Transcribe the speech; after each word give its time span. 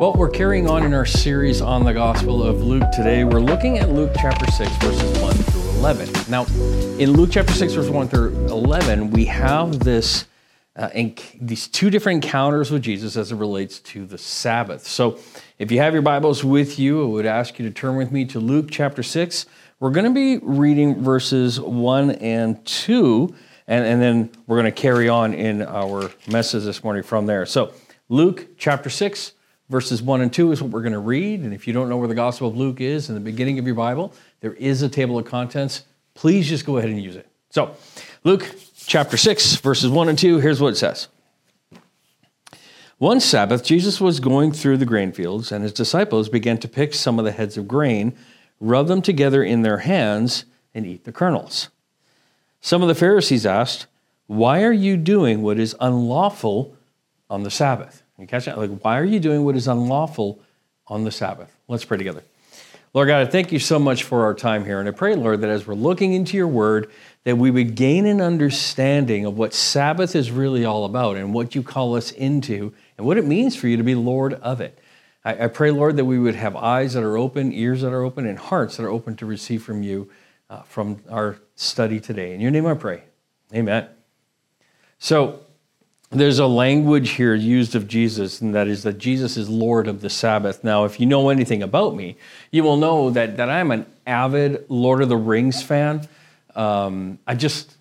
Well, 0.00 0.14
we're 0.14 0.30
carrying 0.30 0.66
on 0.66 0.84
in 0.84 0.94
our 0.94 1.04
series 1.04 1.60
on 1.60 1.84
the 1.84 1.92
Gospel 1.92 2.42
of 2.42 2.62
Luke 2.62 2.90
today. 2.90 3.22
We're 3.22 3.38
looking 3.38 3.76
at 3.76 3.90
Luke 3.90 4.12
chapter 4.16 4.50
6, 4.50 4.76
verses 4.76 5.20
1 5.20 5.34
through 5.34 5.60
11. 5.72 6.08
Now, 6.30 6.46
in 6.98 7.12
Luke 7.12 7.28
chapter 7.30 7.52
6, 7.52 7.74
verse 7.74 7.90
1 7.90 8.08
through 8.08 8.30
11, 8.46 9.10
we 9.10 9.26
have 9.26 9.80
this. 9.80 10.24
Uh, 10.74 10.88
enc- 10.94 11.36
these 11.38 11.68
two 11.68 11.90
different 11.90 12.24
encounters 12.24 12.70
with 12.70 12.80
Jesus 12.80 13.14
as 13.18 13.30
it 13.30 13.34
relates 13.36 13.78
to 13.80 14.06
the 14.06 14.16
Sabbath. 14.16 14.86
So, 14.86 15.18
if 15.58 15.70
you 15.70 15.80
have 15.80 15.92
your 15.92 16.00
Bibles 16.00 16.42
with 16.42 16.78
you, 16.78 17.02
I 17.02 17.06
would 17.06 17.26
ask 17.26 17.58
you 17.58 17.68
to 17.68 17.70
turn 17.70 17.96
with 17.96 18.10
me 18.10 18.24
to 18.24 18.40
Luke 18.40 18.68
chapter 18.70 19.02
6. 19.02 19.44
We're 19.80 19.90
going 19.90 20.06
to 20.06 20.14
be 20.14 20.38
reading 20.38 21.04
verses 21.04 21.60
1 21.60 22.12
and 22.12 22.64
2, 22.64 23.34
and, 23.66 23.84
and 23.84 24.00
then 24.00 24.30
we're 24.46 24.56
going 24.56 24.72
to 24.72 24.80
carry 24.80 25.10
on 25.10 25.34
in 25.34 25.60
our 25.60 26.10
message 26.26 26.64
this 26.64 26.82
morning 26.82 27.02
from 27.02 27.26
there. 27.26 27.44
So, 27.44 27.74
Luke 28.08 28.56
chapter 28.56 28.88
6, 28.88 29.32
verses 29.70 30.02
1 30.02 30.20
and 30.20 30.32
2 30.32 30.52
is 30.52 30.60
what 30.60 30.70
we're 30.70 30.82
going 30.82 30.92
to 30.92 30.98
read. 30.98 31.40
And 31.40 31.54
if 31.54 31.66
you 31.66 31.72
don't 31.72 31.88
know 31.88 31.96
where 31.96 32.08
the 32.08 32.14
Gospel 32.14 32.48
of 32.48 32.56
Luke 32.56 32.80
is 32.80 33.08
in 33.08 33.14
the 33.14 33.20
beginning 33.20 33.58
of 33.58 33.64
your 33.64 33.76
Bible, 33.76 34.12
there 34.40 34.54
is 34.54 34.82
a 34.82 34.88
table 34.88 35.18
of 35.18 35.24
contents. 35.24 35.84
Please 36.14 36.48
just 36.48 36.66
go 36.66 36.76
ahead 36.76 36.90
and 36.90 37.00
use 37.00 37.16
it. 37.16 37.26
So, 37.50 37.74
Luke 38.24 38.54
chapter 38.86 39.16
6, 39.16 39.56
verses 39.56 39.88
1 39.90 40.08
and 40.08 40.18
2, 40.18 40.38
here's 40.38 40.60
what 40.60 40.72
it 40.72 40.76
says. 40.76 41.08
One 42.98 43.20
Sabbath, 43.20 43.64
Jesus 43.64 44.00
was 44.00 44.20
going 44.20 44.52
through 44.52 44.76
the 44.76 44.84
grain 44.84 45.12
fields, 45.12 45.52
and 45.52 45.62
his 45.62 45.72
disciples 45.72 46.28
began 46.28 46.58
to 46.58 46.68
pick 46.68 46.92
some 46.92 47.18
of 47.18 47.24
the 47.24 47.32
heads 47.32 47.56
of 47.56 47.66
grain, 47.66 48.14
rub 48.60 48.88
them 48.88 49.00
together 49.00 49.42
in 49.42 49.62
their 49.62 49.78
hands, 49.78 50.44
and 50.74 50.84
eat 50.84 51.04
the 51.04 51.12
kernels. 51.12 51.70
Some 52.60 52.82
of 52.82 52.88
the 52.88 52.94
Pharisees 52.94 53.46
asked, 53.46 53.86
Why 54.26 54.62
are 54.64 54.72
you 54.72 54.98
doing 54.98 55.40
what 55.40 55.58
is 55.58 55.74
unlawful 55.80 56.76
on 57.30 57.42
the 57.42 57.50
Sabbath? 57.50 58.02
You 58.20 58.26
catch 58.26 58.44
that? 58.44 58.58
Like, 58.58 58.80
why 58.80 58.98
are 58.98 59.04
you 59.04 59.20
doing 59.20 59.44
what 59.44 59.56
is 59.56 59.66
unlawful 59.66 60.40
on 60.86 61.04
the 61.04 61.10
Sabbath? 61.10 61.54
Let's 61.68 61.84
pray 61.84 61.98
together. 61.98 62.22
Lord 62.92 63.06
God, 63.06 63.20
I 63.20 63.30
thank 63.30 63.52
you 63.52 63.60
so 63.60 63.78
much 63.78 64.02
for 64.02 64.24
our 64.24 64.34
time 64.34 64.64
here. 64.64 64.80
And 64.80 64.88
I 64.88 64.92
pray, 64.92 65.14
Lord, 65.14 65.42
that 65.42 65.50
as 65.50 65.66
we're 65.66 65.74
looking 65.74 66.12
into 66.12 66.36
your 66.36 66.48
word, 66.48 66.90
that 67.24 67.38
we 67.38 67.50
would 67.50 67.76
gain 67.76 68.04
an 68.04 68.20
understanding 68.20 69.24
of 69.26 69.38
what 69.38 69.54
Sabbath 69.54 70.16
is 70.16 70.30
really 70.30 70.64
all 70.64 70.84
about 70.84 71.16
and 71.16 71.32
what 71.32 71.54
you 71.54 71.62
call 71.62 71.94
us 71.94 72.10
into 72.10 72.74
and 72.98 73.06
what 73.06 73.16
it 73.16 73.24
means 73.24 73.54
for 73.54 73.68
you 73.68 73.76
to 73.76 73.84
be 73.84 73.94
Lord 73.94 74.34
of 74.34 74.60
it. 74.60 74.78
I, 75.24 75.44
I 75.44 75.46
pray, 75.46 75.70
Lord, 75.70 75.96
that 75.96 76.04
we 76.04 76.18
would 76.18 76.34
have 76.34 76.56
eyes 76.56 76.94
that 76.94 77.04
are 77.04 77.16
open, 77.16 77.52
ears 77.52 77.82
that 77.82 77.92
are 77.92 78.02
open, 78.02 78.26
and 78.26 78.38
hearts 78.38 78.76
that 78.76 78.82
are 78.82 78.90
open 78.90 79.16
to 79.16 79.26
receive 79.26 79.62
from 79.62 79.82
you 79.82 80.10
uh, 80.48 80.62
from 80.62 81.00
our 81.08 81.36
study 81.54 82.00
today. 82.00 82.34
In 82.34 82.40
your 82.40 82.50
name 82.50 82.66
I 82.66 82.74
pray. 82.74 83.04
Amen. 83.54 83.88
So, 84.98 85.40
there's 86.10 86.40
a 86.40 86.46
language 86.46 87.10
here 87.10 87.34
used 87.34 87.76
of 87.76 87.86
Jesus, 87.86 88.40
and 88.40 88.52
that 88.54 88.66
is 88.66 88.82
that 88.82 88.98
Jesus 88.98 89.36
is 89.36 89.48
Lord 89.48 89.86
of 89.86 90.00
the 90.00 90.10
Sabbath. 90.10 90.64
Now, 90.64 90.84
if 90.84 90.98
you 90.98 91.06
know 91.06 91.28
anything 91.28 91.62
about 91.62 91.94
me, 91.94 92.16
you 92.50 92.64
will 92.64 92.76
know 92.76 93.10
that, 93.10 93.36
that 93.36 93.48
I'm 93.48 93.70
an 93.70 93.86
avid 94.06 94.64
Lord 94.68 95.02
of 95.02 95.08
the 95.08 95.16
Rings 95.16 95.62
fan. 95.62 96.08
Um, 96.56 97.20
I 97.28 97.36
just, 97.36 97.76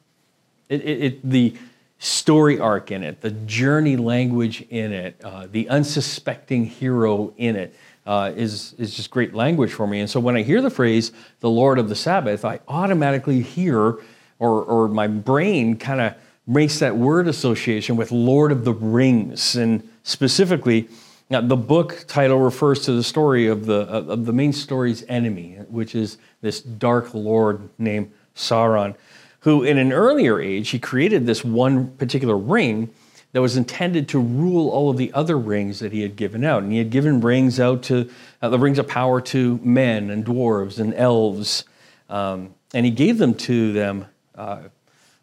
it, 0.70 0.82
it, 0.82 1.04
it, 1.04 1.30
the 1.30 1.56
story 1.98 2.60
arc 2.60 2.92
in 2.92 3.04
it, 3.04 3.22
the 3.22 3.32
journey 3.32 3.98
language 3.98 4.62
in 4.70 4.94
it, 4.94 5.20
uh, 5.24 5.48
the 5.52 5.68
unsuspecting 5.68 6.66
hero 6.66 7.34
in 7.36 7.56
it 7.56 7.76
uh, 8.06 8.32
is 8.36 8.74
is 8.78 8.96
just 8.96 9.10
great 9.10 9.34
language 9.34 9.74
for 9.74 9.88
me. 9.88 10.00
And 10.00 10.10
so 10.10 10.20
when 10.20 10.36
I 10.36 10.44
hear 10.44 10.62
the 10.62 10.70
phrase 10.70 11.12
"the 11.40 11.50
Lord 11.50 11.80
of 11.80 11.90
the 11.90 11.96
Sabbath," 11.96 12.46
I 12.46 12.60
automatically 12.68 13.42
hear, 13.42 13.98
or 14.38 14.64
or 14.64 14.88
my 14.88 15.08
brain 15.08 15.78
kind 15.78 16.00
of 16.00 16.14
makes 16.50 16.80
that 16.80 16.98
word 16.98 17.28
association 17.28 17.96
with 17.96 18.12
Lord 18.12 18.52
of 18.52 18.66
the 18.66 18.74
Rings, 18.74 19.56
and 19.56 19.88
specifically, 20.04 20.90
now, 21.32 21.42
the 21.42 21.56
book 21.56 22.06
title 22.08 22.40
refers 22.40 22.86
to 22.86 22.92
the 22.94 23.04
story 23.04 23.46
of 23.46 23.68
the 23.68 23.82
of 23.82 24.26
the 24.26 24.34
main 24.34 24.52
story's 24.52 25.04
enemy, 25.08 25.60
which 25.70 25.94
is 25.94 26.18
this 26.42 26.60
dark 26.60 27.14
lord 27.14 27.70
named 27.78 28.12
Sauron, 28.36 28.96
who, 29.42 29.64
in 29.64 29.78
an 29.78 29.94
earlier 29.94 30.42
age, 30.42 30.70
he 30.70 30.80
created 30.80 31.28
this 31.28 31.46
one 31.46 31.92
particular 31.98 32.36
ring 32.36 32.90
that 33.34 33.42
was 33.42 33.56
intended 33.56 34.08
to 34.10 34.20
rule 34.20 34.70
all 34.70 34.90
of 34.90 34.98
the 34.98 35.14
other 35.14 35.38
rings 35.38 35.80
that 35.82 35.92
he 35.92 36.02
had 36.02 36.16
given 36.16 36.44
out, 36.44 36.64
and 36.64 36.72
he 36.72 36.80
had 36.80 36.90
given 36.90 37.22
rings 37.22 37.60
out 37.60 37.84
to 37.84 38.10
uh, 38.42 38.50
the 38.50 38.58
rings 38.58 38.80
of 38.80 38.88
power 38.88 39.22
to 39.22 39.60
men 39.62 40.10
and 40.10 40.26
dwarves 40.26 40.80
and 40.80 40.96
elves, 40.96 41.64
um, 42.10 42.56
and 42.74 42.88
he 42.88 42.92
gave 42.92 43.20
them 43.20 43.36
to 43.36 43.72
them. 43.72 44.08
Uh, 44.34 44.64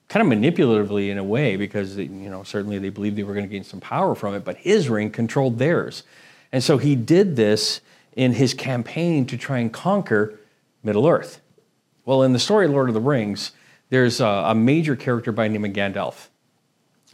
kind 0.08 0.32
of 0.32 0.38
manipulatively 0.38 1.10
in 1.10 1.18
a 1.18 1.24
way 1.24 1.56
because 1.56 1.96
you 1.96 2.08
know 2.08 2.42
certainly 2.42 2.78
they 2.78 2.90
believed 2.90 3.16
they 3.16 3.22
were 3.22 3.34
going 3.34 3.46
to 3.46 3.52
gain 3.52 3.64
some 3.64 3.80
power 3.80 4.14
from 4.14 4.34
it 4.34 4.44
but 4.44 4.56
his 4.56 4.88
ring 4.88 5.10
controlled 5.10 5.58
theirs. 5.58 6.02
And 6.52 6.62
so 6.62 6.78
he 6.78 6.94
did 6.94 7.36
this 7.36 7.80
in 8.14 8.32
his 8.32 8.54
campaign 8.54 9.26
to 9.26 9.36
try 9.36 9.58
and 9.58 9.72
conquer 9.72 10.38
middle 10.82 11.06
earth. 11.06 11.40
Well 12.04 12.22
in 12.22 12.32
the 12.32 12.38
story 12.38 12.68
lord 12.68 12.88
of 12.88 12.94
the 12.94 13.00
rings 13.00 13.52
there's 13.88 14.20
a, 14.20 14.26
a 14.26 14.54
major 14.54 14.96
character 14.96 15.32
by 15.32 15.48
name 15.48 15.64
of 15.64 15.72
gandalf. 15.72 16.28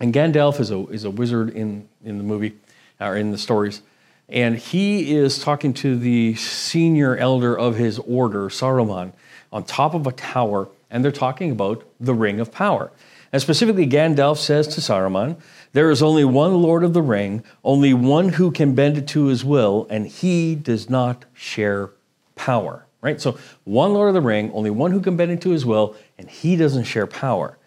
And 0.00 0.12
gandalf 0.12 0.58
is 0.58 0.70
a, 0.70 0.86
is 0.88 1.04
a 1.04 1.10
wizard 1.10 1.50
in, 1.50 1.88
in 2.04 2.18
the 2.18 2.24
movie 2.24 2.56
or 2.98 3.16
in 3.16 3.30
the 3.30 3.38
stories. 3.38 3.82
And 4.28 4.56
he 4.56 5.14
is 5.14 5.38
talking 5.38 5.74
to 5.74 5.96
the 5.96 6.34
senior 6.36 7.16
elder 7.16 7.58
of 7.58 7.76
his 7.76 7.98
order 7.98 8.48
saruman 8.48 9.12
on 9.52 9.64
top 9.64 9.94
of 9.94 10.06
a 10.06 10.12
tower 10.12 10.68
and 10.92 11.02
they're 11.02 11.10
talking 11.10 11.50
about 11.50 11.84
the 11.98 12.14
Ring 12.14 12.38
of 12.38 12.52
Power. 12.52 12.92
And 13.32 13.40
specifically, 13.40 13.86
Gandalf 13.86 14.36
says 14.36 14.68
to 14.68 14.80
Saruman, 14.80 15.40
There 15.72 15.90
is 15.90 16.02
only 16.02 16.24
one 16.24 16.60
Lord 16.60 16.84
of 16.84 16.92
the 16.92 17.02
Ring, 17.02 17.42
only 17.64 17.94
one 17.94 18.28
who 18.28 18.50
can 18.52 18.74
bend 18.74 18.98
it 18.98 19.08
to 19.08 19.24
his 19.24 19.42
will, 19.42 19.86
and 19.88 20.06
he 20.06 20.54
does 20.54 20.90
not 20.90 21.24
share 21.32 21.90
power. 22.36 22.86
Right? 23.00 23.20
So, 23.20 23.38
one 23.64 23.94
Lord 23.94 24.08
of 24.08 24.14
the 24.14 24.20
Ring, 24.20 24.52
only 24.52 24.70
one 24.70 24.92
who 24.92 25.00
can 25.00 25.16
bend 25.16 25.32
it 25.32 25.40
to 25.40 25.50
his 25.50 25.66
will, 25.66 25.96
and 26.18 26.30
he 26.30 26.54
doesn't 26.54 26.84
share 26.84 27.06
power. 27.06 27.58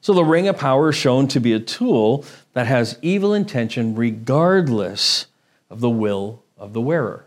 So, 0.00 0.12
the 0.12 0.24
Ring 0.24 0.48
of 0.48 0.58
Power 0.58 0.90
is 0.90 0.96
shown 0.96 1.28
to 1.28 1.40
be 1.40 1.52
a 1.52 1.60
tool 1.60 2.24
that 2.52 2.66
has 2.66 2.98
evil 3.00 3.32
intention 3.32 3.94
regardless 3.94 5.28
of 5.70 5.80
the 5.80 5.88
will 5.88 6.42
of 6.58 6.72
the 6.72 6.80
wearer. 6.80 7.24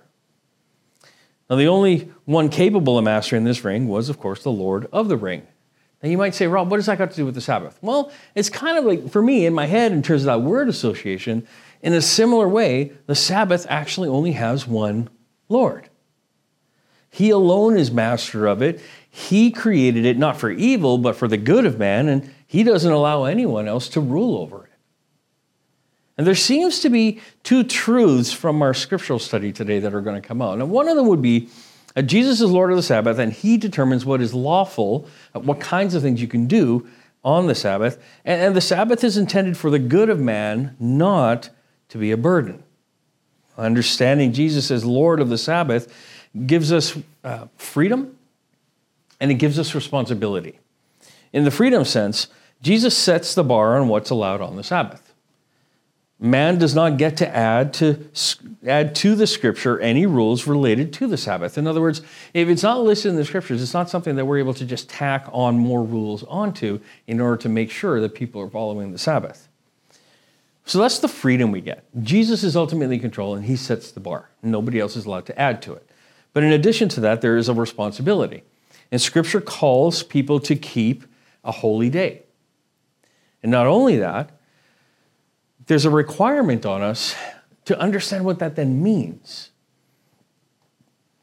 Now, 1.50 1.58
the 1.58 1.68
only 1.68 2.12
one 2.26 2.50
capable 2.50 2.98
of 2.98 3.04
mastering 3.04 3.44
this 3.44 3.64
ring 3.64 3.88
was, 3.88 4.10
of 4.10 4.20
course, 4.20 4.42
the 4.42 4.52
Lord 4.52 4.88
of 4.92 5.08
the 5.08 5.18
ring. 5.18 5.46
Now, 6.02 6.10
you 6.10 6.18
might 6.18 6.36
say, 6.36 6.48
Rob, 6.48 6.70
what 6.70 6.78
does 6.78 6.88
that 6.88 6.98
got 6.98 7.12
to 7.12 7.16
do 7.16 7.26
with 7.26 7.36
the 7.36 7.42
Sabbath? 7.42 7.78
Well, 7.82 8.12
it's 8.34 8.50
kind 8.50 8.78
of 8.78 8.86
like, 8.86 9.10
for 9.10 9.22
me, 9.22 9.46
in 9.46 9.54
my 9.54 9.66
head, 9.66 9.92
in 9.92 10.02
terms 10.02 10.24
of 10.24 10.26
that 10.28 10.42
word 10.42 10.70
association, 10.70 11.48
in 11.82 11.94
a 11.94 12.02
similar 12.02 12.50
way, 12.50 12.94
the 13.06 13.16
Sabbath 13.16 13.66
actually 13.70 14.10
only 14.10 14.32
has 14.32 14.68
one 14.68 15.10
Lord. 15.50 15.90
He 17.10 17.30
alone 17.30 17.78
is 17.78 17.92
master 17.92 18.46
of 18.46 18.62
it. 18.62 18.82
He 19.10 19.52
created 19.52 20.06
it 20.06 20.18
not 20.18 20.38
for 20.38 20.50
evil, 20.50 20.98
but 20.98 21.16
for 21.16 21.28
the 21.28 21.38
good 21.38 21.66
of 21.66 21.80
man, 21.80 22.10
and 22.10 22.34
he 22.46 22.64
doesn't 22.64 22.92
allow 22.92 23.24
anyone 23.24 23.68
else 23.68 23.88
to 23.90 24.02
rule 24.02 24.38
over 24.38 24.66
it. 24.66 24.75
And 26.18 26.26
there 26.26 26.36
seems 26.36 26.80
to 26.80 26.90
be 26.90 27.20
two 27.44 27.64
truths 27.64 28.32
from 28.32 28.62
our 28.62 28.74
scriptural 28.74 29.20
study 29.20 29.52
today 29.52 29.80
that 29.80 29.94
are 29.94 30.02
going 30.02 30.22
to 30.22 30.26
come 30.26 30.42
out. 30.42 30.60
And 30.60 30.70
one 30.70 30.88
of 30.88 30.96
them 30.96 31.08
would 31.08 31.22
be 31.22 31.50
that 31.94 32.04
Jesus 32.04 32.42
is 32.42 32.52
Lord 32.52 32.72
of 32.72 32.78
the 32.78 32.84
Sabbath, 32.84 33.20
and 33.20 33.34
he 33.34 33.58
determines 33.58 34.06
what 34.06 34.22
is 34.22 34.34
lawful, 34.34 35.08
uh, 35.34 35.40
what 35.40 35.60
kinds 35.60 35.94
of 35.94 36.02
things 36.02 36.22
you 36.22 36.28
can 36.28 36.46
do 36.46 36.88
on 37.24 37.48
the 37.48 37.56
Sabbath. 37.56 38.02
And, 38.24 38.56
the 38.56 38.62
Sabbath 38.62 39.04
is 39.04 39.18
intended 39.18 39.58
for 39.58 39.70
the 39.70 39.80
good 39.80 40.10
of 40.10 40.20
man, 40.20 40.76
not 40.80 41.50
to 41.90 41.98
be 41.98 42.12
a 42.12 42.18
burden. 42.18 42.64
Understanding 43.58 44.34
Jesus 44.34 44.70
as 44.72 44.86
Lord 44.86 45.20
of 45.20 45.30
the 45.30 45.38
Sabbath 45.38 45.94
gives 46.46 46.72
us 46.72 46.98
uh, 47.24 47.48
freedom 47.56 48.18
and 49.22 49.32
it 49.32 49.36
gives 49.36 49.58
us 49.58 49.74
responsibility. 49.74 50.60
In 51.32 51.46
the 51.46 51.52
freedom 51.52 51.86
sense, 51.86 52.28
Jesus 52.62 52.96
sets 52.98 53.34
the 53.34 53.44
bar 53.44 53.78
on 53.78 53.88
what's 53.88 54.10
allowed 54.10 54.42
on 54.42 54.58
the 54.58 54.64
Sabbath. 54.64 55.05
Man 56.20 56.58
does 56.58 56.74
not 56.74 56.98
get 56.98 57.18
to 57.18 57.36
add 57.36 57.74
to 57.76 58.10
add 58.66 58.96
to 58.96 59.16
the 59.16 59.28
scripture 59.28 59.80
any 59.80 60.06
rules 60.06 60.48
related 60.48 60.94
to 60.94 61.08
the 61.08 61.18
Sabbath. 61.18 61.58
In 61.58 61.68
other 61.68 61.82
words, 61.82 62.02
if 62.34 62.48
it's 62.48 62.64
not 62.64 62.82
listed 62.82 63.12
in 63.12 63.18
the 63.18 63.26
scriptures, 63.26 63.62
it's 63.62 63.74
not 63.74 63.90
something 63.90 64.16
that 64.16 64.26
we're 64.26 64.40
able 64.40 64.54
to 64.54 64.66
just 64.66 64.90
tack 64.90 65.28
on 65.34 65.58
more 65.58 65.84
rules 65.84 66.24
onto 66.24 66.80
in 67.06 67.20
order 67.20 67.38
to 67.38 67.50
make 67.50 67.70
sure 67.70 68.00
that 68.00 68.16
people 68.16 68.42
are 68.42 68.50
following 68.50 68.94
the 68.94 68.98
Sabbath. 68.98 69.50
So 70.66 70.80
that's 70.80 71.00
the 71.00 71.10
freedom 71.10 71.52
we 71.52 71.62
get. 71.62 71.84
Jesus 72.02 72.44
is 72.44 72.56
ultimately 72.56 72.96
in 72.96 73.02
control 73.02 73.36
and 73.36 73.46
he 73.46 73.56
sets 73.56 73.92
the 73.92 74.00
bar. 74.00 74.30
Nobody 74.42 74.80
else 74.80 74.96
is 74.96 75.06
allowed 75.06 75.26
to 75.28 75.40
add 75.40 75.62
to 75.64 75.74
it. 75.74 75.88
But 76.34 76.44
in 76.44 76.52
addition 76.52 76.90
to 76.90 77.02
that, 77.02 77.22
there 77.22 77.38
is 77.38 77.50
a 77.50 77.54
responsibility. 77.54 78.44
And 78.92 79.02
scripture 79.02 79.42
calls 79.42 80.02
people 80.02 80.40
to 80.40 80.56
keep 80.56 81.04
a 81.44 81.52
holy 81.52 81.90
day. 81.90 82.24
And 83.44 83.52
not 83.52 83.68
only 83.68 83.98
that, 83.98 84.32
there's 85.68 85.86
a 85.86 85.90
requirement 85.90 86.66
on 86.66 86.82
us 86.82 87.16
to 87.66 87.80
understand 87.80 88.26
what 88.26 88.40
that 88.40 88.56
then 88.56 88.82
means. 88.82 89.52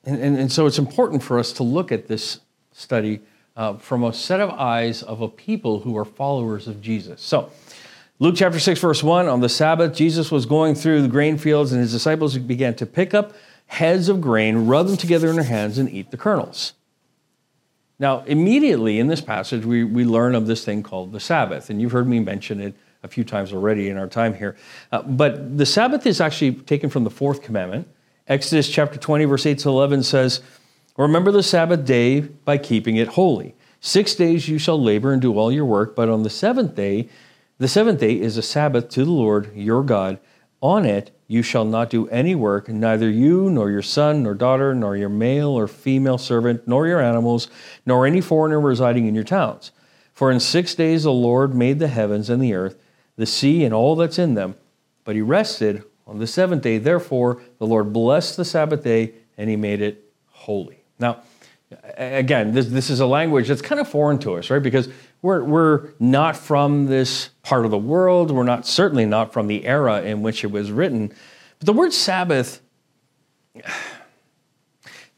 And, 0.05 0.21
and, 0.21 0.37
and 0.37 0.53
so 0.53 0.67
it's 0.67 0.79
important 0.79 1.23
for 1.23 1.39
us 1.39 1.53
to 1.55 1.63
look 1.63 1.93
at 1.93 2.09
this 2.09 2.41
study 2.73 3.21
uh, 3.57 3.75
from 3.75 4.03
a 4.03 4.13
set 4.13 4.41
of 4.41 4.51
eyes 4.51 5.03
of 5.03 5.21
a 5.21 5.29
people 5.29 5.81
who 5.81 5.97
are 5.97 6.05
followers 6.05 6.67
of 6.67 6.81
Jesus. 6.81 7.21
So, 7.21 7.51
Luke 8.19 8.35
chapter 8.37 8.59
6, 8.59 8.81
verse 8.81 9.03
1 9.03 9.27
on 9.27 9.41
the 9.41 9.49
Sabbath, 9.49 9.95
Jesus 9.95 10.31
was 10.31 10.47
going 10.47 10.75
through 10.75 11.03
the 11.03 11.09
grain 11.09 11.39
fields, 11.39 11.73
and 11.73 11.81
his 11.81 11.91
disciples 11.91 12.39
began 12.39 12.75
to 12.77 12.87
pick 12.87 13.15
up 13.15 13.35
heads 13.67 14.09
of 14.09 14.21
grain, 14.21 14.67
rub 14.67 14.87
them 14.87 14.97
together 14.97 15.29
in 15.29 15.35
their 15.35 15.45
hands, 15.45 15.77
and 15.77 15.91
eat 15.91 16.11
the 16.11 16.17
kernels. 16.17 16.75
Now, 17.99 18.23
immediately 18.25 18.99
in 18.99 19.09
this 19.09 19.21
passage, 19.21 19.65
we, 19.65 19.83
we 19.83 20.05
learn 20.05 20.35
of 20.35 20.47
this 20.47 20.65
thing 20.65 20.83
called 20.83 21.13
the 21.13 21.21
Sabbath, 21.21 21.69
and 21.69 21.81
you've 21.81 21.93
heard 21.93 22.07
me 22.07 22.21
mention 22.21 22.61
it 22.61 22.75
a 23.03 23.09
few 23.09 23.25
times 23.25 23.53
already 23.53 23.89
in 23.89 23.97
our 23.97 24.07
time 24.07 24.35
here. 24.35 24.57
Uh, 24.91 25.03
but 25.03 25.59
the 25.59 25.67
Sabbath 25.67 26.07
is 26.07 26.21
actually 26.21 26.53
taken 26.53 26.89
from 26.89 27.05
the 27.05 27.11
fourth 27.11 27.43
commandment. 27.43 27.89
Exodus 28.29 28.69
chapter 28.69 28.99
20, 28.99 29.25
verse 29.25 29.47
8 29.47 29.59
to 29.59 29.69
11 29.69 30.03
says, 30.05 30.41
Remember 30.97 31.33
the 31.33 31.43
Sabbath 31.43 31.85
day 31.85 32.21
by 32.21 32.59
keeping 32.59 32.97
it 32.97 33.09
holy. 33.09 33.55
Six 33.81 34.15
days 34.15 34.49
you 34.49 34.59
shall 34.59 34.81
labor 34.81 35.13
and 35.13 35.21
do 35.21 35.37
all 35.37 35.51
your 35.51 35.65
work, 35.65 35.97
but 35.97 36.09
on 36.09 36.23
the 36.23 36.31
seventh 36.31 36.77
day, 36.77 37.09
the 37.59 37.67
seventh 37.67 38.01
day 38.01 38.19
is 38.21 38.37
a 38.37 38.43
Sabbath 38.43 38.89
to 38.91 39.05
the 39.05 39.11
Lord 39.11 39.51
your 39.57 39.83
God. 39.83 40.19
On 40.61 40.85
it 40.85 41.11
you 41.27 41.43
shall 41.43 41.65
not 41.65 41.91
do 41.91 42.09
any 42.09 42.35
work, 42.35 42.69
neither 42.69 43.11
you, 43.11 43.51
nor 43.51 43.71
your 43.71 43.83
son, 43.83 44.23
nor 44.23 44.35
daughter, 44.35 44.75
nor 44.75 44.97
your 44.97 45.09
male 45.09 45.49
or 45.49 45.67
female 45.67 46.19
servant, 46.19 46.69
nor 46.69 46.87
your 46.87 47.01
animals, 47.01 47.49
nor 47.85 48.07
any 48.07 48.21
foreigner 48.21 48.61
residing 48.61 49.07
in 49.09 49.15
your 49.15 49.25
towns. 49.25 49.73
For 50.13 50.31
in 50.31 50.39
six 50.39 50.75
days 50.75 51.03
the 51.03 51.13
Lord 51.13 51.55
made 51.55 51.79
the 51.79 51.89
heavens 51.89 52.31
and 52.31 52.41
the 52.41 52.55
earth, 52.55 52.77
the 53.23 53.27
sea, 53.27 53.65
and 53.65 53.73
all 53.73 53.95
that's 53.95 54.19
in 54.19 54.35
them. 54.35 54.57
But 55.05 55.15
he 55.15 55.23
rested 55.23 55.85
on 56.09 56.19
the 56.19 56.27
seventh 56.27 56.63
day. 56.63 56.79
Therefore, 56.79 57.41
the 57.59 57.67
Lord 57.67 57.93
blessed 57.93 58.37
the 58.37 58.45
Sabbath 58.45 58.83
day, 58.83 59.15
and 59.39 59.49
he 59.49 59.55
made 59.55 59.81
it 59.81 60.13
holy. 60.27 60.83
Now, 60.99 61.23
again, 61.97 62.53
this, 62.53 62.67
this 62.67 62.91
is 62.91 63.01
a 63.01 63.07
language 63.07 63.47
that's 63.49 63.63
kind 63.63 63.81
of 63.81 63.89
foreign 63.89 64.19
to 64.21 64.35
us, 64.35 64.51
right? 64.51 64.63
Because 64.63 64.89
we're, 65.23 65.45
we're 65.45 65.91
not 66.01 66.37
from 66.37 66.87
this 66.87 67.31
part 67.43 67.65
of 67.65 67.71
the 67.71 67.79
world. 67.79 68.33
We're 68.33 68.43
not 68.43 68.67
certainly 68.67 69.07
not 69.07 69.33
from 69.33 69.47
the 69.47 69.65
era 69.65 70.03
in 70.03 70.23
which 70.23 70.45
it 70.45 70.51
was 70.51 70.73
written. 70.73 71.13
But 71.59 71.67
the 71.67 71.73
word 71.73 71.93
Sabbath, 71.93 72.61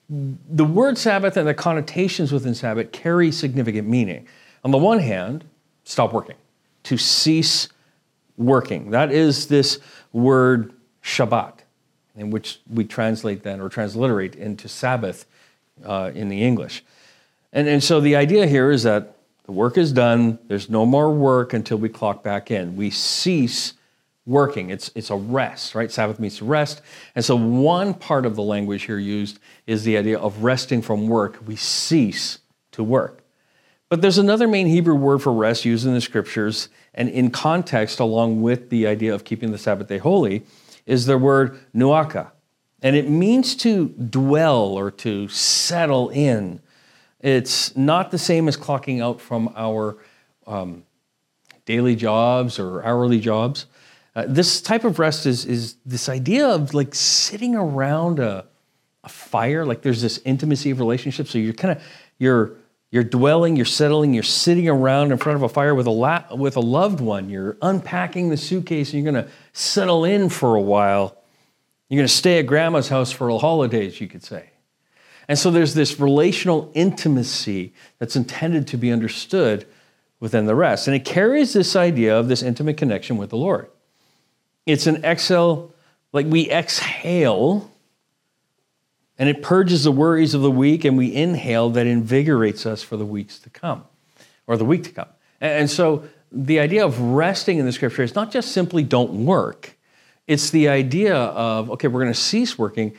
the 0.08 0.64
word 0.64 0.98
Sabbath 0.98 1.36
and 1.36 1.48
the 1.48 1.54
connotations 1.54 2.32
within 2.32 2.54
Sabbath 2.54 2.92
carry 2.92 3.32
significant 3.32 3.88
meaning. 3.88 4.28
On 4.62 4.70
the 4.70 4.78
one 4.78 4.98
hand, 4.98 5.44
stop 5.84 6.12
working, 6.12 6.36
to 6.84 6.96
cease 6.96 7.68
working. 8.36 8.90
That 8.90 9.12
is 9.12 9.46
this 9.48 9.78
word 10.12 10.72
Shabbat, 11.02 11.58
in 12.16 12.30
which 12.30 12.60
we 12.68 12.84
translate 12.84 13.42
then 13.42 13.60
or 13.60 13.68
transliterate 13.68 14.34
into 14.34 14.68
Sabbath 14.68 15.26
uh, 15.84 16.10
in 16.14 16.28
the 16.28 16.42
English. 16.42 16.84
And, 17.52 17.68
and 17.68 17.82
so 17.82 18.00
the 18.00 18.16
idea 18.16 18.46
here 18.46 18.70
is 18.70 18.82
that 18.84 19.16
the 19.44 19.52
work 19.52 19.76
is 19.76 19.92
done, 19.92 20.38
there's 20.46 20.70
no 20.70 20.86
more 20.86 21.12
work 21.12 21.52
until 21.52 21.76
we 21.76 21.88
clock 21.88 22.22
back 22.22 22.50
in. 22.50 22.76
We 22.76 22.90
cease 22.90 23.74
working. 24.26 24.70
It's, 24.70 24.90
it's 24.94 25.10
a 25.10 25.16
rest, 25.16 25.74
right? 25.74 25.92
Sabbath 25.92 26.18
means 26.18 26.40
rest. 26.40 26.80
And 27.14 27.22
so 27.22 27.36
one 27.36 27.92
part 27.92 28.24
of 28.24 28.36
the 28.36 28.42
language 28.42 28.84
here 28.84 28.98
used 28.98 29.38
is 29.66 29.84
the 29.84 29.98
idea 29.98 30.18
of 30.18 30.42
resting 30.42 30.80
from 30.80 31.08
work. 31.08 31.38
We 31.46 31.56
cease 31.56 32.38
to 32.72 32.82
work. 32.82 33.20
But 33.90 34.00
there's 34.00 34.18
another 34.18 34.48
main 34.48 34.66
Hebrew 34.66 34.94
word 34.94 35.20
for 35.20 35.32
rest 35.32 35.66
used 35.66 35.86
in 35.86 35.92
the 35.92 36.00
scriptures 36.00 36.70
and 36.94 37.08
in 37.08 37.30
context, 37.30 38.00
along 38.00 38.42
with 38.42 38.70
the 38.70 38.86
idea 38.86 39.14
of 39.14 39.24
keeping 39.24 39.50
the 39.50 39.58
Sabbath 39.58 39.88
day 39.88 39.98
holy, 39.98 40.44
is 40.86 41.06
the 41.06 41.18
word 41.18 41.58
nuaka. 41.74 42.30
And 42.82 42.94
it 42.94 43.08
means 43.08 43.56
to 43.56 43.88
dwell 43.88 44.78
or 44.78 44.90
to 44.90 45.28
settle 45.28 46.10
in. 46.10 46.60
It's 47.20 47.74
not 47.76 48.10
the 48.10 48.18
same 48.18 48.48
as 48.48 48.56
clocking 48.56 49.02
out 49.02 49.20
from 49.20 49.52
our 49.56 49.96
um, 50.46 50.84
daily 51.64 51.96
jobs 51.96 52.58
or 52.58 52.84
hourly 52.84 53.18
jobs. 53.18 53.66
Uh, 54.14 54.26
this 54.28 54.60
type 54.60 54.84
of 54.84 54.98
rest 54.98 55.26
is, 55.26 55.46
is 55.46 55.76
this 55.86 56.08
idea 56.08 56.46
of 56.46 56.74
like 56.74 56.94
sitting 56.94 57.56
around 57.56 58.18
a, 58.18 58.44
a 59.02 59.08
fire, 59.08 59.64
like 59.64 59.82
there's 59.82 60.02
this 60.02 60.20
intimacy 60.24 60.70
of 60.70 60.78
relationship. 60.78 61.26
So 61.26 61.38
you're 61.38 61.54
kind 61.54 61.76
of, 61.76 61.82
you're, 62.18 62.52
you're 62.94 63.04
dwelling, 63.04 63.56
you're 63.56 63.64
settling, 63.66 64.14
you're 64.14 64.22
sitting 64.22 64.68
around 64.68 65.12
in 65.12 65.18
front 65.18 65.36
of 65.36 65.42
a 65.42 65.48
fire 65.48 65.74
with 65.74 65.86
a, 65.86 65.90
la- 65.90 66.34
with 66.34 66.56
a 66.56 66.60
loved 66.60 67.00
one. 67.00 67.28
You're 67.28 67.58
unpacking 67.60 68.30
the 68.30 68.36
suitcase 68.36 68.92
and 68.92 69.02
you're 69.02 69.12
going 69.12 69.24
to 69.24 69.30
settle 69.52 70.04
in 70.04 70.30
for 70.30 70.54
a 70.54 70.60
while 70.60 71.18
you're 71.88 72.00
going 72.00 72.08
to 72.08 72.14
stay 72.14 72.38
at 72.38 72.46
grandma's 72.46 72.88
house 72.88 73.12
for 73.12 73.30
the 73.30 73.38
holidays, 73.38 74.00
you 74.00 74.08
could 74.08 74.24
say. 74.24 74.50
And 75.28 75.38
so 75.38 75.50
there's 75.50 75.74
this 75.74 76.00
relational 76.00 76.70
intimacy 76.74 77.72
that's 77.98 78.16
intended 78.16 78.66
to 78.68 78.76
be 78.76 78.90
understood 78.90 79.66
within 80.18 80.46
the 80.46 80.54
rest. 80.54 80.88
And 80.88 80.96
it 80.96 81.04
carries 81.04 81.52
this 81.52 81.76
idea 81.76 82.18
of 82.18 82.28
this 82.28 82.42
intimate 82.42 82.76
connection 82.76 83.16
with 83.16 83.30
the 83.30 83.36
Lord. 83.36 83.70
It's 84.66 84.86
an 84.86 85.04
exhale, 85.04 85.72
like 86.12 86.26
we 86.26 86.50
exhale, 86.50 87.70
and 89.18 89.28
it 89.28 89.42
purges 89.42 89.84
the 89.84 89.92
worries 89.92 90.34
of 90.34 90.42
the 90.42 90.50
week, 90.50 90.84
and 90.84 90.96
we 90.96 91.14
inhale 91.14 91.70
that 91.70 91.86
invigorates 91.86 92.66
us 92.66 92.82
for 92.82 92.96
the 92.96 93.06
weeks 93.06 93.38
to 93.38 93.50
come, 93.50 93.84
or 94.46 94.56
the 94.56 94.64
week 94.64 94.84
to 94.84 94.90
come. 94.90 95.08
And 95.40 95.70
so 95.70 96.04
the 96.32 96.58
idea 96.58 96.84
of 96.84 96.98
resting 97.00 97.58
in 97.58 97.66
the 97.66 97.72
scripture 97.72 98.02
is 98.02 98.14
not 98.14 98.32
just 98.32 98.52
simply 98.52 98.82
don't 98.82 99.24
work, 99.24 99.76
it's 100.26 100.50
the 100.50 100.68
idea 100.68 101.14
of, 101.14 101.70
okay, 101.70 101.86
we're 101.86 102.00
going 102.00 102.12
to 102.12 102.18
cease 102.18 102.58
working 102.58 102.94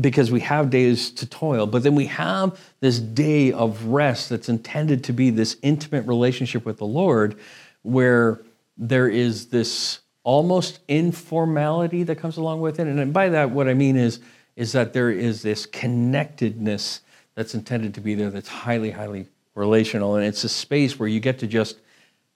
because 0.00 0.30
we 0.30 0.40
have 0.40 0.70
days 0.70 1.10
to 1.10 1.26
toil, 1.26 1.66
but 1.66 1.82
then 1.82 1.94
we 1.94 2.06
have 2.06 2.58
this 2.80 2.98
day 2.98 3.52
of 3.52 3.86
rest 3.86 4.28
that's 4.28 4.48
intended 4.48 5.04
to 5.04 5.12
be 5.12 5.30
this 5.30 5.56
intimate 5.62 6.06
relationship 6.06 6.64
with 6.64 6.78
the 6.78 6.86
Lord 6.86 7.38
where 7.82 8.40
there 8.78 9.08
is 9.08 9.46
this 9.46 10.00
almost 10.24 10.78
informality 10.88 12.04
that 12.04 12.16
comes 12.16 12.36
along 12.36 12.60
with 12.60 12.78
it. 12.80 12.86
And 12.86 13.12
by 13.12 13.30
that, 13.30 13.50
what 13.50 13.68
I 13.68 13.74
mean 13.74 13.96
is, 13.96 14.20
is 14.56 14.72
that 14.72 14.92
there 14.92 15.10
is 15.10 15.42
this 15.42 15.66
connectedness 15.66 17.00
that's 17.34 17.54
intended 17.54 17.94
to 17.94 18.00
be 18.00 18.14
there 18.14 18.30
that's 18.30 18.48
highly, 18.48 18.90
highly 18.90 19.26
relational. 19.54 20.16
And 20.16 20.24
it's 20.24 20.44
a 20.44 20.48
space 20.48 20.98
where 20.98 21.08
you 21.08 21.20
get 21.20 21.38
to 21.40 21.46
just 21.46 21.78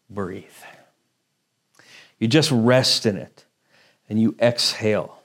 breathe. 0.08 0.44
You 2.18 2.28
just 2.28 2.50
rest 2.50 3.06
in 3.06 3.16
it 3.16 3.44
and 4.08 4.20
you 4.20 4.34
exhale. 4.40 5.22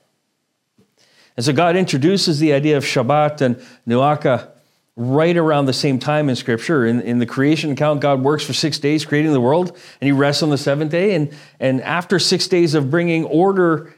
And 1.36 1.44
so 1.44 1.52
God 1.52 1.76
introduces 1.76 2.40
the 2.40 2.52
idea 2.52 2.76
of 2.76 2.84
Shabbat 2.84 3.40
and 3.40 3.56
Nuaka 3.86 4.50
right 4.96 5.36
around 5.36 5.64
the 5.64 5.72
same 5.72 5.98
time 5.98 6.28
in 6.28 6.36
Scripture. 6.36 6.84
In, 6.84 7.00
in 7.00 7.18
the 7.18 7.24
creation 7.26 7.70
account, 7.70 8.00
God 8.00 8.22
works 8.22 8.44
for 8.44 8.52
six 8.52 8.78
days 8.78 9.06
creating 9.06 9.32
the 9.32 9.40
world, 9.40 9.70
and 9.70 10.06
He 10.06 10.12
rests 10.12 10.42
on 10.42 10.50
the 10.50 10.58
seventh 10.58 10.90
day. 10.90 11.14
And, 11.14 11.34
and 11.58 11.80
after 11.80 12.18
six 12.18 12.46
days 12.48 12.74
of 12.74 12.90
bringing 12.90 13.24
order 13.24 13.94